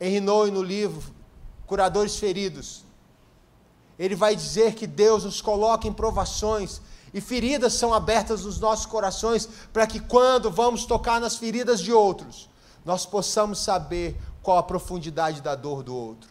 Henry 0.00 0.20
Noe, 0.20 0.50
no 0.50 0.62
livro 0.62 1.12
Curadores 1.66 2.16
Feridos, 2.16 2.84
ele 3.98 4.14
vai 4.14 4.36
dizer 4.36 4.74
que 4.74 4.86
Deus 4.86 5.24
nos 5.24 5.40
coloca 5.40 5.88
em 5.88 5.92
provações 5.92 6.80
e 7.12 7.20
feridas 7.20 7.74
são 7.74 7.92
abertas 7.92 8.44
nos 8.44 8.58
nossos 8.58 8.86
corações 8.86 9.48
para 9.72 9.86
que 9.86 10.00
quando 10.00 10.50
vamos 10.50 10.84
tocar 10.84 11.20
nas 11.20 11.36
feridas 11.36 11.80
de 11.80 11.92
outros, 11.92 12.48
nós 12.84 13.06
possamos 13.06 13.58
saber 13.58 14.20
qual 14.42 14.58
a 14.58 14.62
profundidade 14.62 15.40
da 15.40 15.54
dor 15.54 15.82
do 15.82 15.94
outro. 15.94 16.30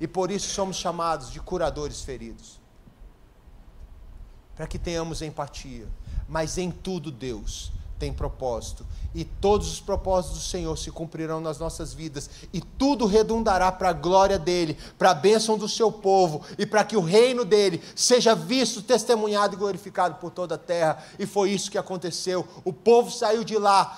E 0.00 0.08
por 0.08 0.30
isso 0.30 0.48
somos 0.48 0.76
chamados 0.76 1.30
de 1.30 1.40
curadores 1.40 2.00
feridos. 2.00 2.60
Para 4.56 4.66
que 4.66 4.78
tenhamos 4.78 5.22
empatia 5.22 5.88
mas 6.32 6.56
em 6.56 6.70
tudo 6.70 7.10
Deus 7.10 7.70
tem 8.02 8.12
propósito. 8.12 8.84
E 9.14 9.24
todos 9.24 9.70
os 9.70 9.80
propósitos 9.80 10.38
do 10.38 10.44
Senhor 10.44 10.76
se 10.76 10.90
cumprirão 10.90 11.40
nas 11.40 11.60
nossas 11.60 11.94
vidas, 11.94 12.28
e 12.52 12.60
tudo 12.60 13.06
redundará 13.06 13.70
para 13.70 13.90
a 13.90 13.92
glória 13.92 14.40
dele, 14.40 14.76
para 14.98 15.12
a 15.12 15.14
bênção 15.14 15.56
do 15.56 15.68
seu 15.68 15.92
povo, 15.92 16.42
e 16.58 16.66
para 16.66 16.82
que 16.82 16.96
o 16.96 17.00
reino 17.00 17.44
dele 17.44 17.80
seja 17.94 18.34
visto, 18.34 18.82
testemunhado 18.82 19.54
e 19.54 19.56
glorificado 19.56 20.16
por 20.16 20.32
toda 20.32 20.56
a 20.56 20.58
terra. 20.58 21.00
E 21.16 21.26
foi 21.26 21.50
isso 21.50 21.70
que 21.70 21.78
aconteceu. 21.78 22.44
O 22.64 22.72
povo 22.72 23.08
saiu 23.08 23.44
de 23.44 23.56
lá, 23.56 23.96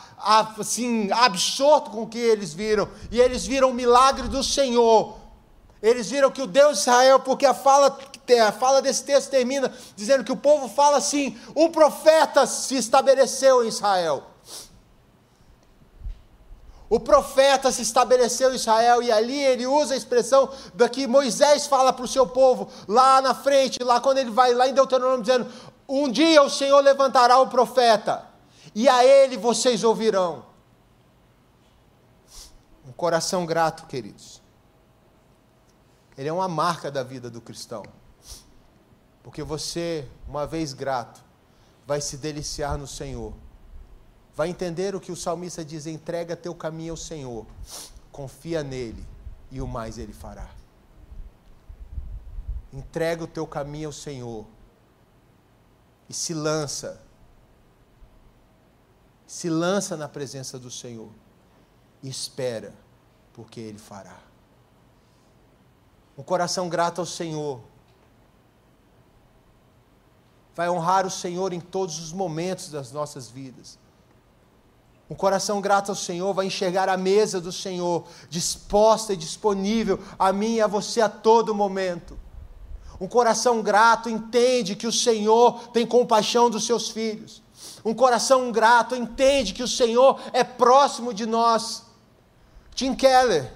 assim, 0.59 1.11
absorto 1.11 1.91
com 1.91 2.03
o 2.03 2.07
que 2.07 2.19
eles 2.19 2.53
viram, 2.53 2.87
e 3.11 3.19
eles 3.19 3.47
viram 3.47 3.71
o 3.71 3.75
milagre 3.75 4.29
do 4.29 4.45
Senhor. 4.45 5.17
Eles 5.81 6.11
viram 6.11 6.31
que 6.31 6.43
o 6.43 6.47
Deus 6.47 6.75
de 6.75 6.81
Israel, 6.81 7.21
porque 7.21 7.47
a 7.47 7.55
fala 7.55 7.99
a 8.41 8.53
fala 8.53 8.81
desse 8.81 9.05
texto 9.05 9.31
termina 9.31 9.73
dizendo 9.95 10.25
que 10.25 10.33
o 10.33 10.37
povo 10.37 10.69
fala 10.69 10.97
assim: 10.97 11.39
um 11.55 11.71
profeta 11.71 12.47
se 12.47 12.77
estabeleceu 12.77 13.65
em 13.65 13.69
Israel. 13.69 14.25
O 16.89 17.01
profeta 17.01 17.73
se 17.73 17.83
estabeleceu 17.83 18.53
em 18.53 18.57
Israel 18.57 19.03
e 19.03 19.11
ali 19.11 19.39
ele 19.39 19.67
usa 19.67 19.95
a 19.95 19.97
expressão 19.97 20.49
da 20.75 20.89
que 20.89 21.07
Moisés 21.07 21.67
fala 21.67 21.93
para 21.93 22.05
o 22.05 22.09
seu 22.09 22.27
povo, 22.27 22.69
lá 22.87 23.21
na 23.21 23.35
frente, 23.35 23.83
lá 23.83 24.01
quando 24.01 24.19
ele 24.19 24.31
vai 24.31 24.55
lá 24.55 24.69
em 24.69 24.75
Deuteronômio, 24.75 25.23
dizendo: 25.23 25.51
Um 25.89 26.11
dia 26.11 26.43
o 26.43 26.51
Senhor 26.51 26.81
levantará 26.81 27.39
o 27.39 27.49
profeta, 27.49 28.25
e 28.75 28.89
a 28.89 29.05
ele 29.05 29.37
vocês 29.37 29.83
ouvirão. 29.83 30.45
Um 32.87 32.93
coração 32.93 33.47
grato, 33.47 33.87
queridos. 33.87 34.43
Ele 36.17 36.29
é 36.29 36.33
uma 36.33 36.49
marca 36.49 36.91
da 36.91 37.03
vida 37.03 37.29
do 37.29 37.41
cristão. 37.41 37.83
Porque 39.25 39.43
você, 39.43 40.07
uma 40.29 40.47
vez 40.47 40.75
grato, 40.75 41.25
vai 41.87 41.99
se 42.01 42.19
deliciar 42.19 42.77
no 42.77 42.87
Senhor. 42.87 43.33
Vai 44.37 44.51
entender 44.51 44.95
o 44.95 45.01
que 45.01 45.11
o 45.11 45.17
salmista 45.17 45.65
diz: 45.65 45.87
entrega 45.87 46.37
teu 46.37 46.55
caminho 46.55 46.93
ao 46.93 46.97
Senhor, 46.97 47.47
confia 48.13 48.63
nele 48.63 49.05
e 49.51 49.63
o 49.63 49.67
mais 49.67 49.97
ele 49.97 50.13
fará. 50.13 50.51
Entrega 52.71 53.25
o 53.25 53.27
teu 53.27 53.47
caminho 53.47 53.89
ao 53.89 53.93
Senhor 53.93 54.45
e 56.07 56.13
se 56.13 56.35
lança. 56.35 57.01
Se 59.27 59.49
lança 59.49 59.97
na 59.97 60.09
presença 60.09 60.59
do 60.59 60.71
Senhor 60.71 61.11
e 62.03 62.11
espera, 62.11 62.75
porque 63.33 63.59
ele 63.59 63.79
fará. 63.79 64.19
Um 66.19 66.23
coração 66.23 66.69
grato 66.69 67.01
ao 67.01 67.07
Senhor 67.07 67.61
vai 70.55 70.69
honrar 70.71 71.07
o 71.07 71.11
Senhor 71.11 71.53
em 71.53 71.61
todos 71.61 71.99
os 71.99 72.13
momentos 72.13 72.71
das 72.71 72.93
nossas 72.93 73.29
vidas. 73.29 73.79
Um 75.11 75.15
coração 75.15 75.61
grato 75.61 75.91
ao 75.91 75.97
Senhor 75.97 76.33
vai 76.33 76.47
enxergar 76.47 76.89
a 76.89 76.97
mesa 76.97 77.41
do 77.41 77.53
Senhor 77.53 78.05
disposta 78.31 79.13
e 79.13 79.17
disponível 79.17 79.99
a 80.19 80.33
mim 80.33 80.55
e 80.55 80.61
a 80.61 80.67
você 80.67 81.01
a 81.01 81.09
todo 81.09 81.55
momento. 81.55 82.19
Um 83.01 83.07
coração 83.07 83.61
grato 83.61 84.09
entende 84.09 84.77
que 84.77 84.87
o 84.87 84.93
Senhor 84.93 85.69
tem 85.69 85.87
compaixão 85.87 86.49
dos 86.49 86.65
seus 86.65 86.89
filhos. 86.89 87.43
Um 87.85 87.93
coração 87.93 88.51
grato 88.51 88.95
entende 88.95 89.53
que 89.53 89.63
o 89.63 89.69
Senhor 89.69 90.19
é 90.33 90.43
próximo 90.43 91.13
de 91.13 91.27
nós. 91.27 91.83
Tim 92.75 92.95
Keller, 92.95 93.53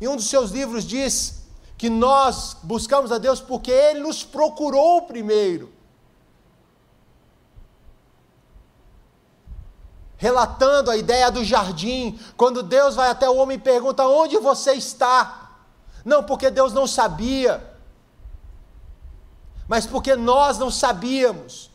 em 0.00 0.08
um 0.08 0.16
dos 0.16 0.28
seus 0.28 0.50
livros, 0.50 0.84
diz 0.84 1.42
que 1.78 1.88
nós 1.88 2.56
buscamos 2.62 3.12
a 3.12 3.18
Deus 3.18 3.40
porque 3.40 3.70
Ele 3.70 4.00
nos 4.00 4.24
procurou 4.24 5.02
primeiro. 5.02 5.79
Relatando 10.20 10.90
a 10.90 10.98
ideia 10.98 11.30
do 11.30 11.42
jardim, 11.42 12.20
quando 12.36 12.62
Deus 12.62 12.94
vai 12.94 13.08
até 13.08 13.28
o 13.28 13.36
homem 13.36 13.56
e 13.56 13.60
pergunta: 13.60 14.06
Onde 14.06 14.36
você 14.36 14.74
está? 14.74 15.52
Não 16.04 16.22
porque 16.22 16.50
Deus 16.50 16.74
não 16.74 16.86
sabia, 16.86 17.66
mas 19.66 19.86
porque 19.86 20.14
nós 20.14 20.58
não 20.58 20.70
sabíamos 20.70 21.70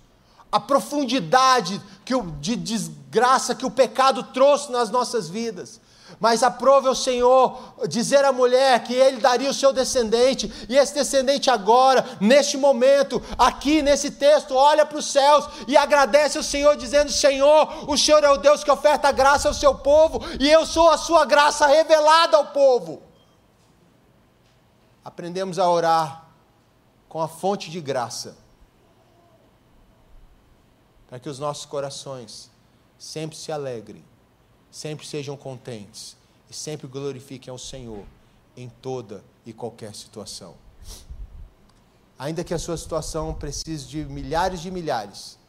a 0.51 0.60
profundidade 0.60 1.81
que 2.05 2.13
o, 2.13 2.21
de 2.39 2.55
desgraça 2.55 3.55
que 3.55 3.65
o 3.65 3.71
pecado 3.71 4.21
trouxe 4.21 4.71
nas 4.71 4.91
nossas 4.91 5.27
vidas. 5.27 5.81
Mas 6.20 6.44
aprove 6.44 6.88
o 6.88 6.96
Senhor 6.96 7.76
dizer 7.88 8.24
à 8.24 8.32
mulher 8.32 8.84
que 8.84 8.94
ele 8.94 9.18
daria 9.18 9.50
o 9.50 9.54
seu 9.54 9.74
descendente, 9.74 10.52
e 10.70 10.78
esse 10.78 10.94
descendente 10.94 11.50
agora, 11.50 12.06
neste 12.22 12.58
momento, 12.58 13.22
aqui 13.38 13.82
nesse 13.82 14.12
texto, 14.12 14.56
olha 14.56 14.86
para 14.86 14.98
os 14.98 15.12
céus 15.12 15.48
e 15.68 15.76
agradece 15.76 16.38
ao 16.38 16.44
Senhor, 16.44 16.78
dizendo: 16.78 17.12
Senhor, 17.12 17.89
o 17.89 17.98
Senhor 17.98 18.24
é 18.24 18.30
o 18.30 18.38
Deus 18.38 18.63
que 18.63 18.72
oferta 18.72 19.12
graça 19.12 19.48
ao 19.48 19.54
seu 19.54 19.76
povo, 19.76 20.20
e 20.39 20.50
eu 20.50 20.65
sou 20.65 20.89
a 20.89 20.98
sua 20.98 21.26
graça 21.26 21.65
revelada 21.65 22.38
ao 22.38 22.48
povo. 22.48 23.02
Aprendemos 25.04 25.60
a 25.60 25.70
orar 25.70 26.28
com 27.10 27.22
a 27.22 27.28
fonte 27.28 27.70
de 27.70 27.82
graça, 27.82 28.38
para 31.08 31.20
que 31.20 31.30
os 31.30 31.39
nossos 31.39 31.65
corações 31.65 32.50
sempre 32.98 33.38
se 33.38 33.52
alegrem 33.52 34.04
sempre 34.75 35.07
sejam 35.07 35.38
contentes 35.38 36.17
e 36.49 36.53
sempre 36.53 36.85
glorifiquem 36.85 37.49
ao 37.49 37.57
Senhor 37.57 38.03
em 38.57 38.67
toda 38.67 39.23
e 39.45 39.53
qualquer 39.53 39.95
situação. 39.95 40.53
Ainda 42.19 42.43
que 42.43 42.53
a 42.53 42.59
sua 42.59 42.75
situação 42.75 43.33
precise 43.33 43.88
de 43.88 44.03
milhares 44.03 44.59
de 44.59 44.69
milhares, 44.69 45.39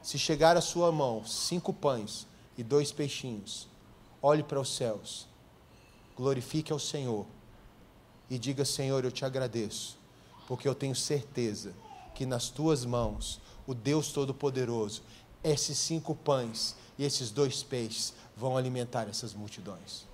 se 0.00 0.16
chegar 0.16 0.56
à 0.56 0.60
sua 0.60 0.92
mão 0.92 1.26
cinco 1.26 1.72
pães 1.72 2.24
e 2.56 2.62
dois 2.62 2.92
peixinhos, 2.92 3.66
olhe 4.22 4.44
para 4.44 4.60
os 4.60 4.76
céus, 4.76 5.26
glorifique 6.16 6.72
ao 6.72 6.78
Senhor 6.78 7.26
e 8.30 8.38
diga: 8.38 8.64
Senhor, 8.64 9.04
eu 9.04 9.10
te 9.10 9.24
agradeço, 9.24 9.98
porque 10.46 10.68
eu 10.68 10.74
tenho 10.74 10.94
certeza 10.94 11.74
que 12.14 12.24
nas 12.24 12.48
tuas 12.48 12.84
mãos, 12.84 13.40
o 13.66 13.74
Deus 13.74 14.12
Todo-Poderoso, 14.12 15.02
esses 15.42 15.76
cinco 15.78 16.14
pães 16.14 16.76
e 16.98 17.04
esses 17.04 17.30
dois 17.32 17.62
peixes 17.64 18.14
vão 18.36 18.56
alimentar 18.56 19.08
essas 19.08 19.34
multidões. 19.34 20.06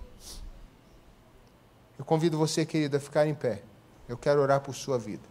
Eu 1.98 2.04
convido 2.04 2.38
você, 2.38 2.64
querido, 2.64 2.96
a 2.96 3.00
ficar 3.00 3.26
em 3.26 3.34
pé. 3.34 3.62
Eu 4.08 4.16
quero 4.16 4.40
orar 4.40 4.60
por 4.60 4.74
sua 4.74 4.98
vida. 4.98 5.26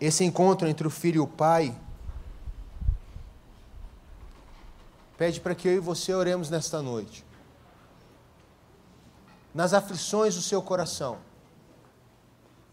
Esse 0.00 0.24
encontro 0.24 0.68
entre 0.68 0.86
o 0.86 0.90
filho 0.90 1.16
e 1.16 1.20
o 1.20 1.26
pai 1.26 1.74
pede 5.16 5.40
para 5.40 5.54
que 5.54 5.68
eu 5.68 5.74
e 5.74 5.78
você 5.78 6.12
oremos 6.12 6.50
nesta 6.50 6.82
noite. 6.82 7.24
Nas 9.54 9.72
aflições 9.72 10.34
do 10.34 10.42
seu 10.42 10.60
coração, 10.60 11.18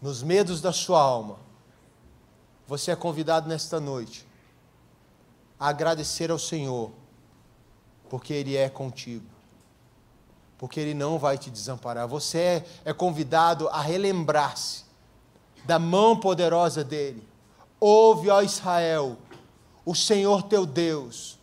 nos 0.02 0.22
medos 0.22 0.60
da 0.60 0.72
sua 0.72 1.00
alma, 1.00 1.38
você 2.66 2.90
é 2.90 2.96
convidado 2.96 3.48
nesta 3.48 3.78
noite 3.78 4.26
agradecer 5.60 6.30
ao 6.30 6.38
Senhor, 6.38 6.90
porque 8.08 8.32
Ele 8.32 8.56
é 8.56 8.68
contigo, 8.70 9.26
porque 10.56 10.80
Ele 10.80 10.94
não 10.94 11.18
vai 11.18 11.36
te 11.36 11.50
desamparar. 11.50 12.08
Você 12.08 12.38
é, 12.38 12.66
é 12.86 12.92
convidado 12.94 13.68
a 13.68 13.82
relembrar-se 13.82 14.84
da 15.64 15.78
mão 15.78 16.18
poderosa 16.18 16.82
dEle. 16.82 17.22
Ouve, 17.78 18.30
ó 18.30 18.40
Israel, 18.40 19.18
o 19.84 19.94
Senhor 19.94 20.42
teu 20.44 20.64
Deus 20.64 21.38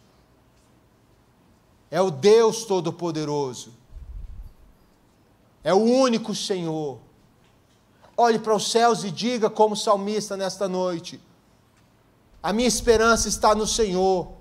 é 1.89 2.01
o 2.01 2.11
Deus 2.11 2.65
Todo-Poderoso, 2.65 3.73
é 5.63 5.73
o 5.73 5.77
único 5.77 6.35
Senhor. 6.35 6.99
Olhe 8.15 8.39
para 8.39 8.55
os 8.55 8.71
céus 8.71 9.03
e 9.03 9.11
diga, 9.11 9.49
como 9.49 9.75
salmista 9.75 10.35
nesta 10.35 10.67
noite: 10.67 11.19
a 12.41 12.53
minha 12.53 12.67
esperança 12.67 13.27
está 13.27 13.53
no 13.53 13.67
Senhor. 13.67 14.31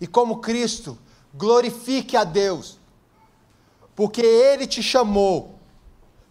E 0.00 0.06
como 0.06 0.38
Cristo, 0.38 0.98
glorifique 1.34 2.16
a 2.16 2.24
Deus, 2.24 2.78
porque 3.94 4.22
Ele 4.22 4.66
te 4.66 4.82
chamou 4.82 5.58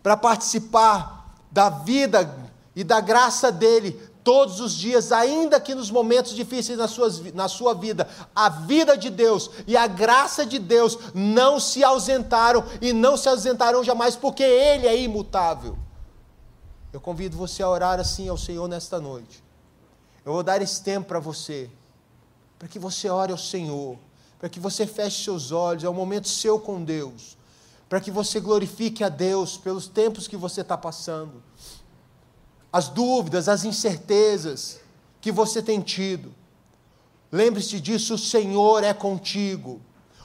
para 0.02 0.18
participar 0.18 1.36
da 1.52 1.70
vida 1.70 2.50
e 2.76 2.84
da 2.84 3.02
graça 3.02 3.52
dEle 3.52 4.10
todos 4.24 4.60
os 4.60 4.74
dias, 4.74 5.12
ainda 5.12 5.60
que 5.60 5.74
nos 5.74 5.90
momentos 5.90 6.36
difíceis 6.36 6.78
na, 6.78 6.88
suas, 6.88 7.34
na 7.34 7.48
sua 7.48 7.74
vida, 7.74 8.08
a 8.36 8.50
vida 8.50 8.98
de 8.98 9.10
Deus 9.10 9.50
e 9.66 9.76
a 9.76 9.88
graça 9.88 10.46
de 10.46 10.60
Deus 10.60 10.98
não 11.14 11.60
se 11.60 11.84
ausentaram 11.84 12.64
e 12.82 12.94
não 12.94 13.18
se 13.18 13.28
ausentarão 13.28 13.84
jamais, 13.84 14.16
porque 14.16 14.44
Ele 14.44 14.88
é 14.88 15.02
imutável. 15.02 15.78
Eu 16.92 17.00
convido 17.00 17.38
você 17.38 17.62
a 17.62 17.70
orar 17.70 18.00
assim 18.00 18.28
ao 18.30 18.38
Senhor 18.38 18.68
nesta 18.68 19.00
noite. 19.00 19.44
Eu 20.26 20.34
vou 20.34 20.44
dar 20.44 20.62
esse 20.62 20.82
tempo 20.82 21.08
para 21.08 21.20
você, 21.20 21.70
para 22.58 22.68
que 22.68 22.80
você 22.80 23.10
ore 23.10 23.32
ao 23.32 23.38
Senhor, 23.38 23.98
para 24.40 24.50
que 24.50 24.60
você 24.60 24.88
feche 24.88 25.24
seus 25.24 25.52
olhos, 25.52 25.84
é 25.84 25.90
um 25.90 25.94
momento 25.94 26.28
seu 26.28 26.60
com 26.60 26.84
Deus, 26.84 27.38
para 27.88 28.00
que 28.00 28.12
você 28.12 28.40
glorifique 28.40 29.04
a 29.04 29.10
Deus 29.10 29.58
pelos 29.58 29.88
tempos 29.88 30.28
que 30.28 30.38
você 30.38 30.62
está 30.62 30.78
passando, 30.78 31.44
as 32.72 32.88
dúvidas, 32.88 33.48
as 33.48 33.64
incertezas 33.64 34.80
que 35.22 35.32
você 35.32 35.62
tem 35.62 35.82
tido. 35.82 36.34
Lembre-se 37.32 37.80
disso: 37.80 38.16
o 38.16 38.18
Senhor 38.18 38.84
é 38.84 38.94
contigo. 38.94 39.82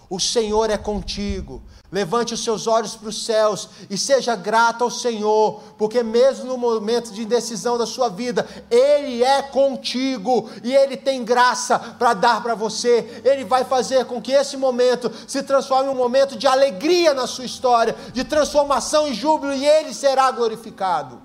O 0.09 0.21
Senhor 0.21 0.71
é 0.71 0.77
contigo. 0.77 1.63
Levante 1.91 2.35
os 2.35 2.43
seus 2.43 2.67
olhos 2.67 2.97
para 2.97 3.09
os 3.09 3.25
céus 3.25 3.69
e 3.89 3.97
seja 3.97 4.35
grato 4.35 4.85
ao 4.85 4.91
Senhor, 4.91 5.63
porque 5.79 6.03
mesmo 6.03 6.45
no 6.45 6.59
momento 6.59 7.13
de 7.13 7.23
indecisão 7.23 7.79
da 7.79 7.87
sua 7.87 8.09
vida, 8.09 8.47
Ele 8.71 9.23
é 9.23 9.43
contigo 9.43 10.51
e 10.63 10.75
Ele 10.75 10.97
tem 10.97 11.25
graça 11.25 11.79
para 11.79 12.13
dar 12.13 12.43
para 12.43 12.55
você. 12.55 13.23
Ele 13.25 13.45
vai 13.45 13.65
fazer 13.65 14.05
com 14.07 14.21
que 14.21 14.33
esse 14.33 14.57
momento 14.57 15.11
se 15.27 15.43
transforme 15.43 15.89
em 15.89 15.93
um 15.93 15.97
momento 15.97 16.37
de 16.37 16.47
alegria 16.47 17.15
na 17.15 17.27
sua 17.27 17.45
história, 17.45 17.95
de 18.13 18.25
transformação 18.25 19.09
e 19.09 19.15
júbilo, 19.15 19.55
e 19.55 19.65
Ele 19.65 19.95
será 19.95 20.31
glorificado. 20.31 21.23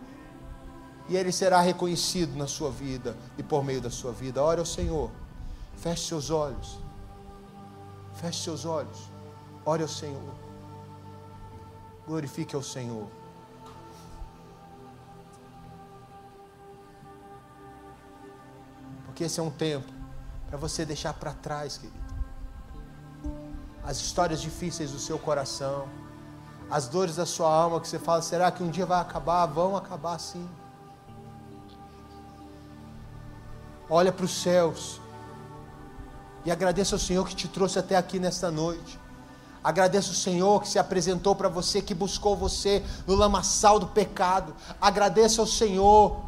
E 1.09 1.17
Ele 1.17 1.31
será 1.31 1.59
reconhecido 1.59 2.37
na 2.37 2.47
sua 2.47 2.69
vida 2.69 3.17
e 3.37 3.43
por 3.43 3.63
meio 3.63 3.81
da 3.81 3.89
sua 3.89 4.11
vida. 4.11 4.43
Ore 4.43 4.59
ao 4.59 4.65
Senhor, 4.65 5.09
feche 5.77 6.07
seus 6.07 6.29
olhos. 6.29 6.88
Feche 8.19 8.43
seus 8.43 8.65
olhos. 8.65 9.09
Ore 9.65 9.81
ao 9.81 9.87
Senhor. 9.87 10.33
Glorifique 12.05 12.53
ao 12.53 12.61
Senhor. 12.61 13.07
Porque 19.05 19.23
esse 19.23 19.39
é 19.39 19.43
um 19.43 19.49
tempo 19.49 19.89
para 20.47 20.57
você 20.57 20.85
deixar 20.85 21.13
para 21.13 21.33
trás, 21.33 21.77
querido. 21.77 21.97
As 23.83 23.97
histórias 23.97 24.41
difíceis 24.41 24.91
do 24.91 24.99
seu 24.99 25.17
coração, 25.17 25.87
as 26.69 26.87
dores 26.87 27.15
da 27.15 27.25
sua 27.25 27.51
alma 27.51 27.79
que 27.79 27.87
você 27.87 27.97
fala, 27.97 28.21
será 28.21 28.51
que 28.51 28.61
um 28.61 28.69
dia 28.69 28.85
vai 28.85 28.99
acabar? 28.99 29.45
Vão 29.45 29.77
acabar 29.77 30.19
sim. 30.19 30.47
Olha 33.89 34.11
para 34.11 34.25
os 34.25 34.41
céus 34.41 34.99
e 36.45 36.51
agradeça 36.51 36.95
ao 36.95 36.99
Senhor 36.99 37.27
que 37.27 37.35
te 37.35 37.47
trouxe 37.47 37.79
até 37.79 37.95
aqui 37.95 38.19
nesta 38.19 38.49
noite. 38.49 38.99
Agradeça 39.63 40.11
o 40.11 40.15
Senhor 40.15 40.61
que 40.61 40.69
se 40.69 40.79
apresentou 40.79 41.35
para 41.35 41.49
você, 41.49 41.81
que 41.81 41.93
buscou 41.93 42.35
você 42.35 42.81
no 43.05 43.15
lamaçal 43.15 43.77
do 43.77 43.87
pecado. 43.87 44.55
Agradeça 44.79 45.41
ao 45.41 45.47
Senhor 45.47 46.21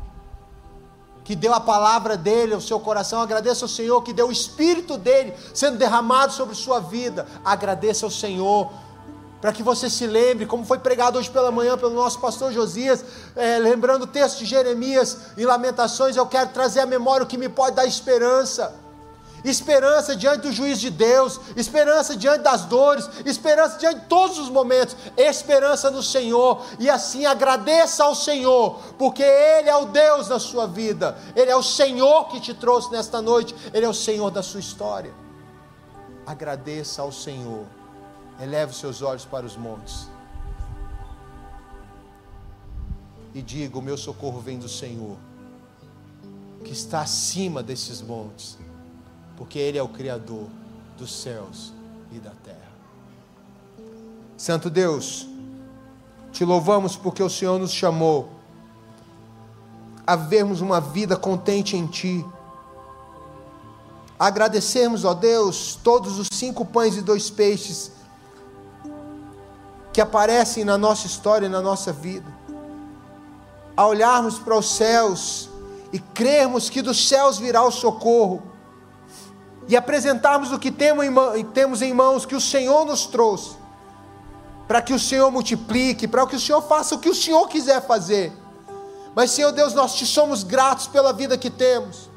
que 1.23 1.35
deu 1.35 1.53
a 1.53 1.59
palavra 1.59 2.17
dele 2.17 2.53
ao 2.53 2.59
seu 2.59 2.79
coração. 2.79 3.21
Agradeça 3.21 3.63
ao 3.63 3.69
Senhor 3.69 4.01
que 4.01 4.11
deu 4.11 4.27
o 4.27 4.31
Espírito 4.31 4.97
dele 4.97 5.33
sendo 5.53 5.77
derramado 5.77 6.33
sobre 6.33 6.55
sua 6.55 6.79
vida. 6.79 7.25
Agradeça 7.45 8.05
ao 8.05 8.11
Senhor 8.11 8.69
para 9.39 9.53
que 9.53 9.63
você 9.63 9.89
se 9.89 10.05
lembre, 10.05 10.45
como 10.45 10.63
foi 10.65 10.77
pregado 10.77 11.17
hoje 11.17 11.29
pela 11.29 11.51
manhã 11.51 11.75
pelo 11.75 11.95
nosso 11.95 12.19
pastor 12.19 12.51
Josias, 12.51 13.03
é, 13.35 13.57
lembrando 13.57 14.03
o 14.03 14.07
texto 14.07 14.39
de 14.39 14.45
Jeremias 14.45 15.17
em 15.35 15.45
Lamentações, 15.45 16.15
eu 16.15 16.27
quero 16.27 16.51
trazer 16.51 16.81
à 16.81 16.85
memória 16.85 17.23
o 17.23 17.27
que 17.27 17.39
me 17.39 17.49
pode 17.49 17.75
dar 17.75 17.87
esperança 17.87 18.80
esperança 19.43 20.15
diante 20.15 20.41
do 20.41 20.51
juiz 20.51 20.79
de 20.79 20.89
Deus, 20.89 21.39
esperança 21.55 22.15
diante 22.15 22.43
das 22.43 22.65
dores, 22.65 23.09
esperança 23.25 23.77
diante 23.77 24.01
de 24.01 24.05
todos 24.05 24.37
os 24.37 24.49
momentos, 24.49 24.95
esperança 25.17 25.89
no 25.89 26.03
Senhor, 26.03 26.63
e 26.79 26.89
assim 26.89 27.25
agradeça 27.25 28.03
ao 28.03 28.13
Senhor, 28.13 28.79
porque 28.97 29.23
Ele 29.23 29.69
é 29.69 29.75
o 29.75 29.85
Deus 29.85 30.27
da 30.27 30.39
sua 30.39 30.67
vida, 30.67 31.17
Ele 31.35 31.49
é 31.49 31.55
o 31.55 31.63
Senhor 31.63 32.27
que 32.29 32.39
te 32.39 32.53
trouxe 32.53 32.91
nesta 32.91 33.21
noite, 33.21 33.55
Ele 33.73 33.85
é 33.85 33.89
o 33.89 33.93
Senhor 33.93 34.29
da 34.29 34.43
sua 34.43 34.59
história. 34.59 35.13
Agradeça 36.25 37.01
ao 37.01 37.11
Senhor, 37.11 37.65
eleve 38.39 38.71
os 38.71 38.79
seus 38.79 39.01
olhos 39.01 39.25
para 39.25 39.45
os 39.45 39.57
montes. 39.57 40.07
E 43.33 43.41
diga: 43.41 43.77
O 43.77 43.81
meu 43.81 43.97
socorro 43.97 44.39
vem 44.39 44.59
do 44.59 44.69
Senhor, 44.69 45.17
que 46.63 46.71
está 46.73 47.01
acima 47.01 47.63
desses 47.63 48.01
montes 48.01 48.60
porque 49.41 49.57
Ele 49.57 49.75
é 49.75 49.81
o 49.81 49.87
Criador 49.87 50.45
dos 50.95 51.11
céus 51.11 51.73
e 52.11 52.19
da 52.19 52.29
terra. 52.43 52.71
Santo 54.37 54.69
Deus, 54.69 55.27
te 56.31 56.45
louvamos 56.45 56.95
porque 56.95 57.23
o 57.23 57.29
Senhor 57.29 57.57
nos 57.57 57.71
chamou 57.71 58.29
a 60.05 60.15
vermos 60.15 60.61
uma 60.61 60.79
vida 60.79 61.17
contente 61.17 61.75
em 61.75 61.87
Ti. 61.87 62.23
Agradecermos, 64.19 65.05
ó 65.05 65.15
Deus, 65.15 65.75
todos 65.83 66.19
os 66.19 66.27
cinco 66.31 66.63
pães 66.63 66.95
e 66.95 67.01
dois 67.01 67.31
peixes 67.31 67.93
que 69.91 69.99
aparecem 69.99 70.63
na 70.63 70.77
nossa 70.77 71.07
história 71.07 71.47
e 71.47 71.49
na 71.49 71.61
nossa 71.63 71.91
vida. 71.91 72.31
A 73.75 73.87
olharmos 73.87 74.37
para 74.37 74.55
os 74.55 74.69
céus 74.69 75.49
e 75.91 75.97
crermos 75.97 76.69
que 76.69 76.83
dos 76.83 77.09
céus 77.09 77.39
virá 77.39 77.63
o 77.63 77.71
socorro, 77.71 78.50
e 79.71 79.77
apresentarmos 79.77 80.51
o 80.51 80.59
que 80.59 80.69
temos 80.69 81.81
em 81.81 81.93
mãos, 81.93 82.25
que 82.25 82.35
o 82.35 82.41
Senhor 82.41 82.83
nos 82.83 83.05
trouxe, 83.05 83.55
para 84.67 84.81
que 84.81 84.93
o 84.93 84.99
Senhor 84.99 85.31
multiplique, 85.31 86.09
para 86.09 86.27
que 86.27 86.35
o 86.35 86.39
Senhor 86.41 86.61
faça 86.61 86.93
o 86.93 86.99
que 86.99 87.07
o 87.07 87.15
Senhor 87.15 87.47
quiser 87.47 87.81
fazer. 87.81 88.33
Mas, 89.15 89.31
Senhor 89.31 89.53
Deus, 89.53 89.73
nós 89.73 89.95
te 89.95 90.05
somos 90.05 90.43
gratos 90.43 90.87
pela 90.87 91.13
vida 91.13 91.37
que 91.37 91.49
temos. 91.49 92.09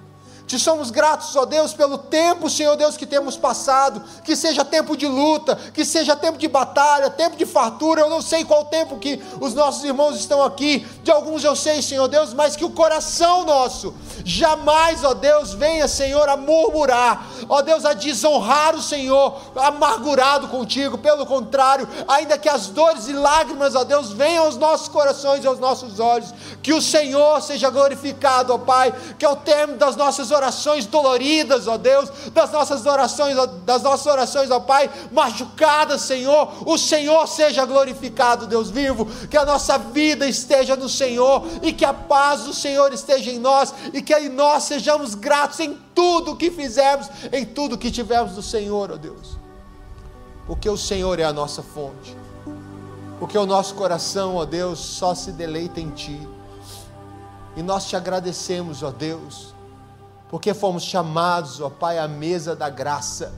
Te 0.49 0.59
somos 0.59 0.91
gratos, 0.91 1.35
ó 1.37 1.47
Deus, 1.47 1.73
pelo 1.73 1.97
tempo, 1.97 2.51
Senhor 2.51 2.77
Deus, 2.77 2.97
que 2.97 3.07
temos 3.07 3.37
passado, 3.37 4.03
que 4.25 4.35
seja 4.35 4.65
tempo 4.65 4.97
de 4.97 5.07
luta, 5.07 5.57
que 5.73 5.85
seja 5.85 6.15
tempo 6.15 6.37
de 6.37 6.49
batalha, 6.49 7.09
tempo 7.09 7.37
de 7.37 7.47
fartura, 7.47 8.03
eu 8.03 8.11
não 8.11 8.21
sei 8.21 8.45
qual 8.45 8.65
tempo 8.65 8.99
que 8.99 9.23
os 9.41 9.55
nossos 9.55 9.85
irmãos 9.85 10.17
estão 10.17 10.43
aqui, 10.43 10.87
de 11.05 11.11
alguns 11.11 11.45
eu 11.45 11.55
sei, 11.55 11.83
Senhor 11.83 12.09
Deus, 12.09 12.33
mas 12.33 12.57
que 12.57 12.65
o 12.65 12.71
coração 12.71 13.45
nosso 13.45 13.95
jamais, 14.25 15.05
ó 15.05 15.13
Deus, 15.13 15.53
venha, 15.53 15.87
Senhor, 15.87 16.27
a 16.31 16.37
murmurar, 16.37 17.27
ó 17.47 17.61
Deus, 17.61 17.85
a 17.85 17.93
desonrar 17.93 18.75
o 18.75 18.81
Senhor, 18.81 19.39
amargurado 19.55 20.49
contigo, 20.49 20.97
pelo 20.97 21.27
contrário, 21.27 21.87
ainda 22.09 22.39
que 22.39 22.49
as 22.49 22.69
dores 22.69 23.07
e 23.07 23.13
lágrimas, 23.13 23.75
ó 23.75 23.85
Deus, 23.85 24.13
venham 24.13 24.47
aos 24.47 24.57
nossos 24.57 24.89
corações 24.89 25.45
e 25.45 25.47
aos 25.47 25.59
nossos 25.59 26.01
olhos, 26.01 26.33
que 26.63 26.73
o 26.73 26.81
Senhor 26.81 27.43
seja 27.43 27.69
glorificado, 27.69 28.55
ó 28.55 28.59
Pai, 28.59 28.95
que 29.19 29.27
ao 29.27 29.37
termo 29.37 29.77
das 29.77 29.97
nossas 29.97 30.31
orações 30.31 30.87
doloridas, 30.87 31.69
ó 31.69 31.77
Deus, 31.77 32.09
das 32.33 32.51
nossas 32.51 32.87
orações, 32.87 33.37
das 33.67 33.83
nossas 33.83 34.07
orações, 34.07 34.51
ó 34.51 34.59
Pai, 34.59 34.89
machucadas, 35.13 36.01
Senhor, 36.01 36.51
o 36.65 36.79
Senhor 36.79 37.27
seja 37.29 37.67
glorificado, 37.67 38.47
Deus 38.47 38.71
vivo, 38.71 39.05
que 39.29 39.37
a 39.37 39.45
nossa 39.45 39.77
vida 39.77 40.27
esteja 40.27 40.75
no 40.77 40.94
Senhor 40.95 41.43
e 41.63 41.73
que 41.73 41.85
a 41.85 41.93
paz 41.93 42.45
do 42.45 42.55
Senhor 42.55 42.93
esteja 42.93 43.31
em 43.31 43.39
nós 43.39 43.75
e 43.93 44.01
que 44.01 44.15
em 44.15 44.29
nós 44.29 44.65
sejamos 44.65 45.15
gratos 45.15 45.61
em 45.61 45.79
tudo 45.95 46.37
que 46.37 46.51
fizemos, 46.51 47.09
em 47.33 47.45
tudo 47.45 47.79
que 47.79 47.91
tivemos 47.91 48.35
do 48.35 48.43
Senhor, 48.43 48.91
ó 48.93 48.97
Deus. 48.97 49.37
Porque 50.47 50.69
o 50.69 50.77
Senhor 50.77 51.19
é 51.19 51.25
a 51.25 51.33
nossa 51.33 51.63
fonte. 51.63 52.17
Porque 53.19 53.39
o 53.39 53.47
nosso 53.47 53.75
coração, 53.75 54.37
ó 54.37 54.45
Deus, 54.45 54.79
só 54.79 55.15
se 55.15 55.33
deleita 55.33 55.81
em 55.81 55.91
Ti. 55.91 56.21
E 57.57 57.63
nós 57.63 57.87
te 57.87 57.97
agradecemos, 57.97 58.83
ó 58.83 58.91
Deus, 58.91 59.55
porque 60.29 60.53
fomos 60.53 60.83
chamados, 60.83 61.61
ó 61.61 61.71
Pai, 61.71 61.99
à 61.99 62.09
mesa 62.09 62.57
da 62.57 62.69
graça. 62.69 63.33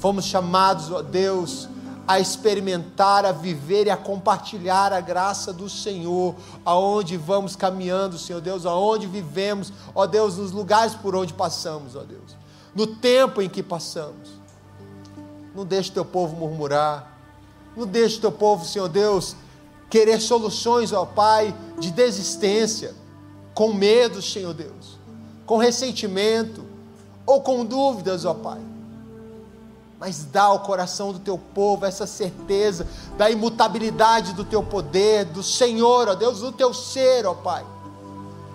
Fomos 0.00 0.24
chamados, 0.24 0.90
ó 0.90 1.02
Deus, 1.02 1.68
a 2.06 2.18
experimentar, 2.18 3.24
a 3.24 3.32
viver 3.32 3.86
e 3.86 3.90
a 3.90 3.96
compartilhar 3.96 4.92
a 4.92 5.00
graça 5.00 5.52
do 5.52 5.68
Senhor, 5.68 6.34
aonde 6.64 7.16
vamos 7.16 7.54
caminhando, 7.54 8.18
Senhor 8.18 8.40
Deus, 8.40 8.66
aonde 8.66 9.06
vivemos, 9.06 9.72
ó 9.94 10.06
Deus, 10.06 10.36
nos 10.36 10.52
lugares 10.52 10.94
por 10.94 11.14
onde 11.14 11.32
passamos, 11.32 11.94
ó 11.96 12.02
Deus, 12.02 12.36
no 12.74 12.86
tempo 12.86 13.40
em 13.40 13.48
que 13.48 13.62
passamos. 13.62 14.30
Não 15.54 15.64
deixe 15.64 15.92
teu 15.92 16.04
povo 16.04 16.34
murmurar, 16.36 17.18
não 17.76 17.86
deixe 17.86 18.20
teu 18.20 18.32
povo, 18.32 18.64
Senhor 18.64 18.88
Deus, 18.88 19.36
querer 19.88 20.20
soluções, 20.20 20.92
ó 20.92 21.04
Pai, 21.04 21.54
de 21.78 21.90
desistência, 21.90 22.94
com 23.54 23.72
medo, 23.72 24.22
Senhor 24.22 24.54
Deus. 24.54 24.98
Com 25.44 25.58
ressentimento. 25.58 26.64
Ou 27.26 27.40
com 27.42 27.64
dúvidas, 27.64 28.24
ó 28.24 28.34
Pai. 28.34 28.60
Mas 30.02 30.24
dá 30.24 30.42
ao 30.42 30.58
coração 30.58 31.12
do 31.12 31.20
teu 31.20 31.38
povo 31.38 31.86
essa 31.86 32.08
certeza 32.08 32.88
da 33.16 33.30
imutabilidade 33.30 34.32
do 34.32 34.44
teu 34.44 34.60
poder, 34.60 35.26
do 35.26 35.44
Senhor, 35.44 36.08
ó 36.08 36.16
Deus, 36.16 36.40
do 36.40 36.50
teu 36.50 36.74
ser, 36.74 37.24
ó 37.24 37.34
Pai. 37.34 37.64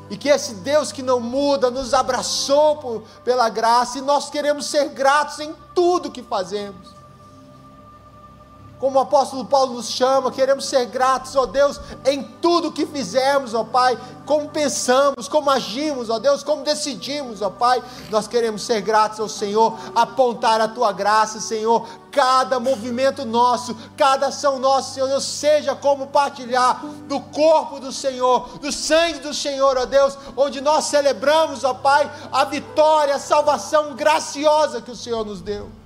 E 0.09 0.17
que 0.17 0.27
esse 0.27 0.55
Deus 0.55 0.91
que 0.91 1.01
não 1.01 1.21
muda 1.21 1.71
nos 1.71 1.93
abraçou 1.93 2.75
por, 2.75 3.03
pela 3.23 3.47
graça 3.47 3.97
e 3.97 4.01
nós 4.01 4.29
queremos 4.29 4.65
ser 4.65 4.89
gratos 4.89 5.39
em 5.39 5.55
tudo 5.73 6.11
que 6.11 6.21
fazemos 6.21 6.96
como 8.79 8.99
o 8.99 9.01
apóstolo 9.01 9.45
Paulo 9.45 9.73
nos 9.73 9.89
chama, 9.89 10.31
queremos 10.31 10.65
ser 10.65 10.85
gratos, 10.85 11.35
ó 11.35 11.45
Deus, 11.45 11.79
em 12.05 12.21
tudo 12.23 12.71
que 12.71 12.85
fizemos, 12.85 13.53
ó 13.53 13.63
Pai, 13.63 13.97
como 14.25 14.49
pensamos, 14.49 15.27
como 15.27 15.49
agimos, 15.49 16.09
ó 16.09 16.19
Deus, 16.19 16.43
como 16.43 16.63
decidimos, 16.63 17.41
ó 17.41 17.49
Pai, 17.49 17.81
nós 18.11 18.27
queremos 18.27 18.61
ser 18.61 18.81
gratos 18.81 19.19
ao 19.19 19.27
Senhor, 19.27 19.73
apontar 19.95 20.61
a 20.61 20.67
tua 20.67 20.91
graça, 20.91 21.39
Senhor, 21.39 21.87
cada 22.11 22.59
movimento 22.59 23.25
nosso, 23.25 23.75
cada 23.95 24.27
ação 24.27 24.59
nossa, 24.59 24.93
Senhor 24.93 25.07
Deus, 25.07 25.23
seja 25.23 25.75
como 25.75 26.07
partilhar 26.07 26.85
do 27.07 27.19
corpo 27.19 27.79
do 27.79 27.91
Senhor, 27.91 28.59
do 28.59 28.71
sangue 28.71 29.19
do 29.19 29.33
Senhor, 29.33 29.75
ó 29.75 29.85
Deus, 29.85 30.17
onde 30.35 30.61
nós 30.61 30.85
celebramos, 30.85 31.63
ó 31.63 31.73
Pai, 31.73 32.11
a 32.31 32.45
vitória, 32.45 33.15
a 33.15 33.19
salvação 33.19 33.95
graciosa 33.95 34.81
que 34.81 34.91
o 34.91 34.95
Senhor 34.95 35.25
nos 35.25 35.41
deu 35.41 35.76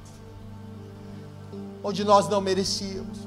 onde 1.84 2.03
nós 2.03 2.27
não 2.27 2.41
merecíamos. 2.41 3.19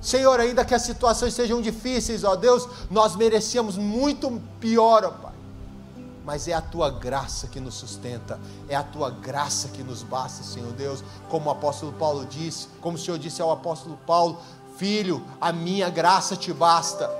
Senhor, 0.00 0.38
ainda 0.38 0.64
que 0.64 0.74
as 0.74 0.82
situações 0.82 1.34
sejam 1.34 1.60
difíceis, 1.60 2.24
ó 2.24 2.36
Deus, 2.36 2.68
nós 2.90 3.16
merecíamos 3.16 3.76
muito 3.76 4.40
pior, 4.60 5.04
ó 5.04 5.10
Pai. 5.10 5.32
Mas 6.24 6.46
é 6.46 6.52
a 6.52 6.60
tua 6.60 6.90
graça 6.90 7.46
que 7.46 7.58
nos 7.58 7.74
sustenta, 7.74 8.38
é 8.68 8.76
a 8.76 8.82
tua 8.82 9.10
graça 9.10 9.68
que 9.68 9.82
nos 9.82 10.02
basta, 10.02 10.42
Senhor 10.42 10.72
Deus. 10.72 11.02
Como 11.28 11.48
o 11.48 11.52
apóstolo 11.52 11.92
Paulo 11.92 12.26
disse, 12.26 12.68
como 12.80 12.96
o 12.96 13.00
Senhor 13.00 13.18
disse 13.18 13.40
ao 13.42 13.50
apóstolo 13.50 13.98
Paulo: 14.06 14.38
Filho, 14.76 15.24
a 15.40 15.52
minha 15.52 15.88
graça 15.88 16.36
te 16.36 16.52
basta. 16.52 17.10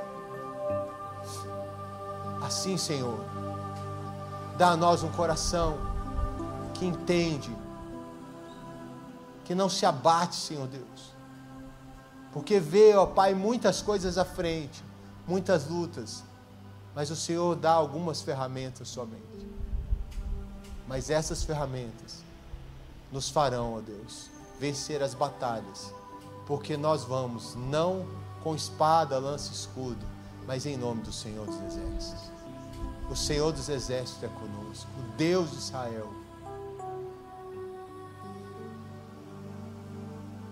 Assim, 2.43 2.77
Senhor, 2.77 3.19
dá 4.57 4.69
a 4.69 4.77
nós 4.77 5.03
um 5.03 5.11
coração 5.11 5.77
que 6.75 6.87
entende 6.87 7.58
que 9.49 9.55
não 9.55 9.71
se 9.71 9.87
abate, 9.87 10.37
Senhor 10.37 10.69
Deus. 10.69 11.15
Porque 12.35 12.61
vê, 12.61 12.95
ó 12.95 13.07
Pai, 13.07 13.33
muitas 13.33 13.81
coisas 13.81 14.19
à 14.19 14.25
frente, 14.25 14.85
muitas 15.27 15.67
lutas, 15.67 16.23
mas 16.95 17.11
o 17.11 17.17
Senhor 17.17 17.57
dá 17.57 17.73
algumas 17.73 18.21
ferramentas 18.21 18.89
somente. 18.89 19.49
Mas 20.87 21.09
essas 21.09 21.43
ferramentas 21.43 22.19
nos 23.11 23.31
farão, 23.31 23.77
ó 23.77 23.81
Deus, 23.81 24.29
vencer 24.61 25.03
as 25.03 25.15
batalhas, 25.15 25.95
porque 26.47 26.77
nós 26.77 27.05
vamos 27.05 27.55
não 27.55 28.07
com 28.45 28.55
espada, 28.55 29.19
lança 29.19 29.51
e 29.51 29.55
escudo, 29.55 30.05
mas 30.47 30.67
em 30.67 30.77
nome 30.77 31.01
do 31.01 31.13
Senhor 31.13 31.47
dos 31.47 31.57
Exércitos. 31.63 32.31
O 33.11 33.17
Senhor 33.17 33.51
dos 33.51 33.71
Exércitos 33.71 34.23
é 34.23 34.29
conosco, 34.29 34.91
o 34.99 35.17
Deus 35.17 35.53
de 35.53 35.57
Israel 35.57 36.18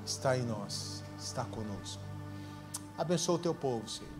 está 0.06 0.38
em 0.38 0.42
nós, 0.42 1.02
está 1.18 1.44
conosco. 1.44 2.02
Abençoa 2.96 3.34
o 3.34 3.38
teu 3.38 3.54
povo, 3.54 3.88
Senhor. 3.88 4.15